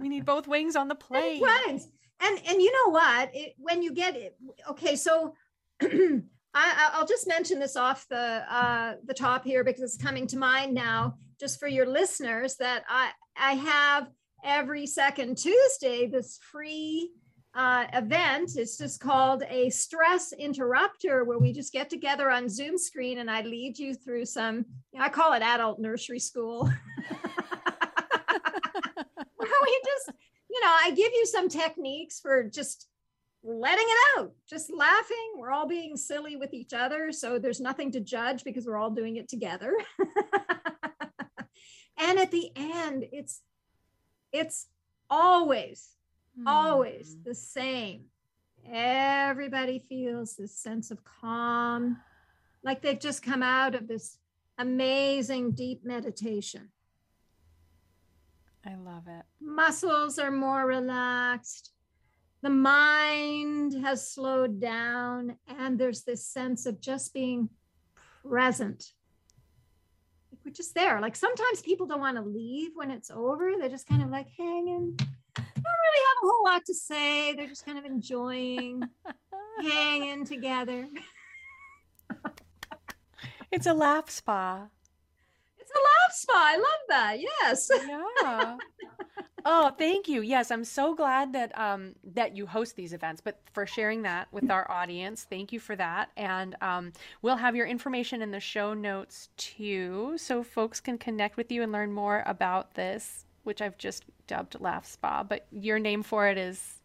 We 0.00 0.08
need 0.08 0.24
both 0.24 0.48
wings 0.48 0.76
on 0.76 0.88
the 0.88 0.94
plane. 0.94 1.42
Right. 1.42 1.78
And 2.22 2.40
and 2.48 2.60
you 2.60 2.72
know 2.72 2.92
what? 2.92 3.30
It, 3.34 3.54
when 3.58 3.82
you 3.82 3.92
get 3.92 4.16
it, 4.16 4.34
okay, 4.70 4.96
so 4.96 5.34
I, 5.82 6.22
I- 6.54 6.90
I'll 6.94 7.06
just 7.06 7.28
mention 7.28 7.58
this 7.60 7.76
off 7.76 8.06
the 8.08 8.42
uh, 8.50 8.94
the 9.04 9.14
top 9.14 9.44
here 9.44 9.62
because 9.62 9.82
it's 9.82 10.02
coming 10.02 10.26
to 10.28 10.38
mind 10.38 10.74
now, 10.74 11.16
just 11.38 11.60
for 11.60 11.68
your 11.68 11.86
listeners 11.86 12.56
that 12.56 12.84
I 12.88 13.10
I 13.36 13.52
have 13.52 14.08
every 14.42 14.86
second 14.86 15.36
Tuesday 15.36 16.06
this 16.06 16.38
free 16.50 17.10
uh, 17.54 17.86
event. 17.92 18.52
It's 18.56 18.76
just 18.78 19.00
called 19.00 19.42
a 19.48 19.70
stress 19.70 20.32
interrupter, 20.32 21.24
where 21.24 21.38
we 21.38 21.52
just 21.52 21.72
get 21.72 21.90
together 21.90 22.30
on 22.30 22.48
Zoom 22.48 22.78
screen 22.78 23.18
and 23.18 23.30
I 23.30 23.42
lead 23.42 23.78
you 23.78 23.94
through 23.94 24.26
some. 24.26 24.64
I 24.98 25.08
call 25.08 25.32
it 25.32 25.42
adult 25.42 25.78
nursery 25.78 26.20
school. 26.20 26.64
where 29.36 29.50
we 29.62 29.80
just, 29.84 30.12
you 30.50 30.60
know, 30.60 30.76
I 30.84 30.92
give 30.94 31.12
you 31.12 31.26
some 31.26 31.48
techniques 31.48 32.20
for 32.20 32.44
just 32.44 32.86
letting 33.42 33.86
it 33.86 34.18
out, 34.18 34.32
just 34.48 34.70
laughing. 34.72 35.32
We're 35.36 35.50
all 35.50 35.66
being 35.66 35.96
silly 35.96 36.36
with 36.36 36.52
each 36.52 36.72
other. 36.72 37.10
So 37.12 37.38
there's 37.38 37.60
nothing 37.60 37.90
to 37.92 38.00
judge 38.00 38.44
because 38.44 38.66
we're 38.66 38.76
all 38.76 38.90
doing 38.90 39.16
it 39.16 39.28
together. 39.28 39.74
and 41.98 42.18
at 42.18 42.30
the 42.30 42.50
end, 42.54 43.06
it's 43.12 43.40
it's 44.32 44.66
always, 45.08 45.88
always 46.46 47.14
Hmm. 47.14 47.22
the 47.24 47.34
same. 47.34 48.04
Everybody 48.66 49.78
feels 49.88 50.36
this 50.36 50.54
sense 50.56 50.90
of 50.90 51.02
calm, 51.04 52.00
like 52.62 52.82
they've 52.82 53.00
just 53.00 53.22
come 53.22 53.42
out 53.42 53.74
of 53.74 53.88
this 53.88 54.18
amazing 54.58 55.52
deep 55.52 55.84
meditation. 55.84 56.70
I 58.64 58.74
love 58.74 59.08
it. 59.08 59.24
muscles 59.40 60.18
are 60.18 60.30
more 60.30 60.66
relaxed. 60.66 61.72
The 62.42 62.50
mind 62.50 63.72
has 63.84 64.10
slowed 64.10 64.60
down 64.60 65.36
and 65.46 65.78
there's 65.78 66.02
this 66.04 66.26
sense 66.26 66.66
of 66.66 66.80
just 66.80 67.12
being 67.14 67.48
present. 68.22 68.92
We're 70.44 70.52
just 70.52 70.74
there. 70.74 71.00
Like 71.00 71.16
sometimes 71.16 71.62
people 71.62 71.86
don't 71.86 72.00
want 72.00 72.16
to 72.16 72.22
leave 72.22 72.72
when 72.74 72.90
it's 72.90 73.10
over. 73.10 73.52
They're 73.58 73.68
just 73.68 73.86
kind 73.86 74.02
of 74.02 74.10
like 74.10 74.28
hanging 74.38 74.98
don't 75.34 75.46
really 75.56 76.04
have 76.06 76.16
a 76.22 76.26
whole 76.26 76.44
lot 76.44 76.64
to 76.66 76.74
say 76.74 77.34
they're 77.34 77.46
just 77.46 77.64
kind 77.66 77.78
of 77.78 77.84
enjoying 77.84 78.82
hanging 79.62 80.24
together 80.24 80.86
It's 83.50 83.66
a 83.66 83.74
laugh 83.74 84.08
spa. 84.10 84.66
it's 85.58 85.70
a 85.70 85.78
laugh 85.78 86.12
spa 86.14 86.32
i 86.36 86.56
love 86.56 86.82
that 86.88 87.16
yes 87.20 87.70
Yeah. 88.22 88.56
Oh, 89.46 89.70
thank 89.78 90.06
you. 90.06 90.20
Yes, 90.20 90.50
I'm 90.50 90.64
so 90.64 90.94
glad 90.94 91.32
that 91.32 91.58
um 91.58 91.94
that 92.12 92.36
you 92.36 92.46
host 92.46 92.76
these 92.76 92.92
events, 92.92 93.22
but 93.22 93.40
for 93.54 93.66
sharing 93.66 94.02
that 94.02 94.28
with 94.32 94.50
our 94.50 94.70
audience. 94.70 95.26
Thank 95.30 95.50
you 95.50 95.58
for 95.58 95.74
that. 95.76 96.10
And 96.18 96.56
um 96.60 96.92
we'll 97.22 97.36
have 97.36 97.56
your 97.56 97.66
information 97.66 98.20
in 98.20 98.32
the 98.32 98.38
show 98.40 98.74
notes 98.74 99.30
too, 99.38 100.12
so 100.18 100.42
folks 100.42 100.78
can 100.78 100.98
connect 100.98 101.38
with 101.38 101.50
you 101.50 101.62
and 101.62 101.72
learn 101.72 101.90
more 101.90 102.22
about 102.26 102.74
this, 102.74 103.24
which 103.44 103.62
I've 103.62 103.78
just 103.78 104.04
dubbed 104.30 104.60
Laugh 104.60 104.86
Spa, 104.86 105.24
but 105.24 105.46
your 105.50 105.80
name 105.80 106.04
for 106.04 106.28
it 106.28 106.38
is 106.38 106.78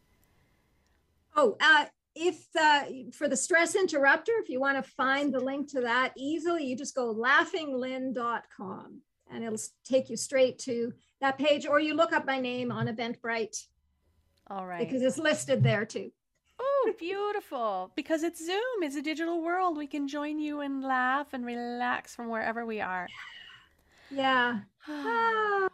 Oh, 1.35 1.55
uh, 1.61 1.85
if 2.15 2.47
uh, 2.59 2.85
for 3.13 3.27
the 3.27 3.37
stress 3.37 3.75
interrupter, 3.75 4.31
if 4.41 4.49
you 4.49 4.59
want 4.59 4.83
to 4.83 4.91
find 4.91 5.31
the 5.33 5.39
link 5.39 5.69
to 5.71 5.81
that 5.81 6.13
easily, 6.17 6.65
you 6.65 6.75
just 6.75 6.95
go 6.95 7.13
laughinglynn.com 7.13 9.01
and 9.31 9.43
it'll 9.43 9.59
take 9.83 10.09
you 10.09 10.17
straight 10.17 10.57
to 10.59 10.91
that 11.21 11.37
page, 11.37 11.67
or 11.67 11.79
you 11.79 11.93
look 11.93 12.13
up 12.13 12.25
my 12.25 12.39
name 12.39 12.71
on 12.71 12.87
Eventbrite 12.87 13.65
all 14.47 14.65
right. 14.65 14.87
because 14.87 15.01
it's 15.01 15.17
listed 15.17 15.61
there 15.61 15.85
too. 15.85 16.11
Oh, 16.59 16.93
beautiful. 16.97 17.91
Because 17.95 18.23
it's 18.23 18.43
Zoom, 18.43 18.81
it's 18.81 18.95
a 18.95 19.01
digital 19.01 19.43
world. 19.43 19.77
We 19.77 19.87
can 19.87 20.07
join 20.07 20.39
you 20.39 20.61
and 20.61 20.81
laugh 20.83 21.33
and 21.33 21.45
relax 21.45 22.15
from 22.15 22.29
wherever 22.29 22.65
we 22.65 22.81
are. 22.81 23.07
Yeah. 24.09 24.59
Ah. 24.87 25.67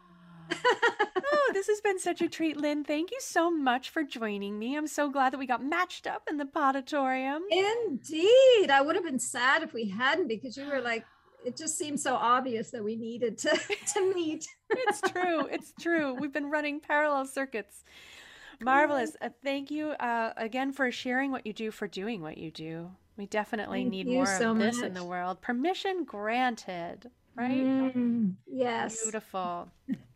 Oh, 1.34 1.52
this 1.54 1.68
has 1.68 1.82
been 1.82 2.00
such 2.00 2.22
a 2.22 2.28
treat, 2.28 2.58
Lynn. 2.58 2.84
Thank 2.84 3.12
you 3.12 3.18
so 3.22 3.50
much 3.50 3.90
for 3.90 4.04
joining 4.04 4.60
me. 4.60 4.76
I'm 4.76 4.88
so 4.88 5.10
glad 5.10 5.32
that 5.32 5.38
we 5.38 5.46
got 5.46 5.64
matched 5.64 6.06
up 6.06 6.24
in 6.30 6.38
the 6.38 6.46
podatorium. 6.46 7.40
Indeed. 7.50 8.70
I 8.70 8.82
would 8.82 8.96
have 8.96 9.06
been 9.06 9.20
sad 9.20 9.64
if 9.64 9.74
we 9.74 9.90
hadn't 9.90 10.28
because 10.28 10.58
you 10.58 10.66
were 10.66 10.82
like, 10.82 11.06
it 11.46 11.56
just 11.56 11.78
seemed 11.78 12.00
so 12.00 12.16
obvious 12.16 12.72
that 12.72 12.84
we 12.84 12.96
needed 12.96 13.38
to, 13.40 13.50
to 13.94 14.14
meet. 14.14 14.46
It's 14.70 15.02
true. 15.02 15.46
It's 15.46 15.74
true. 15.80 16.14
We've 16.16 16.34
been 16.34 16.50
running 16.50 16.80
parallel 16.80 17.26
circuits. 17.26 17.84
Marvelous. 18.60 19.16
Uh, 19.22 19.30
thank 19.44 19.72
you 19.72 19.90
uh, 19.92 20.34
again 20.38 20.72
for 20.72 20.92
sharing 20.92 21.32
what 21.32 21.46
you 21.46 21.54
do, 21.54 21.72
for 21.72 21.88
doing 21.88 22.22
what 22.22 22.38
you 22.38 22.52
do. 22.52 22.92
We 23.18 23.26
definitely 23.26 23.82
Thank 23.82 23.92
need 23.92 24.08
more 24.08 24.26
so 24.26 24.52
of 24.52 24.60
this 24.60 24.82
in 24.82 24.94
the 24.94 25.04
world. 25.04 25.42
Permission 25.42 26.04
granted, 26.04 27.10
right? 27.36 27.52
Mm, 27.52 28.36
yes. 28.48 29.02
Beautiful. 29.04 29.70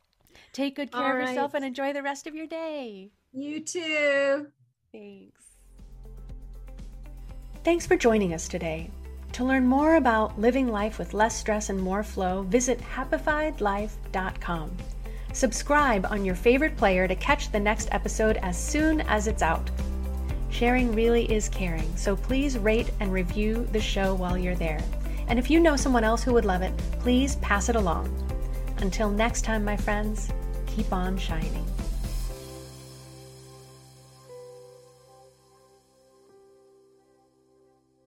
Take 0.56 0.78
good 0.78 0.90
care 0.90 1.04
All 1.04 1.22
of 1.22 1.28
yourself 1.28 1.54
and 1.54 1.66
enjoy 1.66 1.92
the 1.92 2.02
rest 2.02 2.28
of 2.28 2.34
your 2.34 2.48
day. 2.48 3.12
You 3.34 3.60
too. 3.60 4.48
Thanks. 4.94 5.42
Thanks 7.66 7.86
for 7.86 7.98
joining 7.98 8.34
us 8.34 8.48
today. 8.48 8.90
To 9.34 9.44
learn 9.44 9.68
more 9.68 9.96
about 9.96 10.40
living 10.40 10.70
life 10.70 10.98
with 10.98 11.14
less 11.14 11.36
stress 11.36 11.70
and 11.70 11.82
more 11.82 12.04
flow, 12.04 12.44
visit 12.44 12.80
happifiedlife.com. 12.80 14.78
Subscribe 15.34 16.08
on 16.10 16.24
your 16.24 16.36
favorite 16.36 16.78
player 16.78 17.06
to 17.06 17.16
catch 17.16 17.52
the 17.52 17.60
next 17.60 17.90
episode 17.92 18.38
as 18.38 18.58
soon 18.58 19.02
as 19.02 19.28
it's 19.28 19.42
out. 19.42 19.70
Sharing 20.52 20.96
really 20.96 21.30
is 21.30 21.50
caring, 21.50 21.94
so 21.98 22.16
please 22.16 22.58
rate 22.58 22.92
and 23.02 23.12
review 23.12 23.68
the 23.74 23.82
show 23.82 24.16
while 24.16 24.38
you're 24.38 24.56
there. 24.56 24.82
And 25.28 25.38
if 25.38 25.50
you 25.50 25.60
know 25.60 25.76
someone 25.76 26.06
else 26.06 26.24
who 26.24 26.32
would 26.32 26.46
love 26.46 26.62
it, 26.62 26.78
please 27.02 27.36
pass 27.38 27.68
it 27.68 27.76
along. 27.76 28.10
Until 28.78 29.10
next 29.10 29.42
time, 29.42 29.66
my 29.66 29.76
friends, 29.76 30.30
keep 30.76 30.92
on 30.92 31.18
shining. 31.18 31.75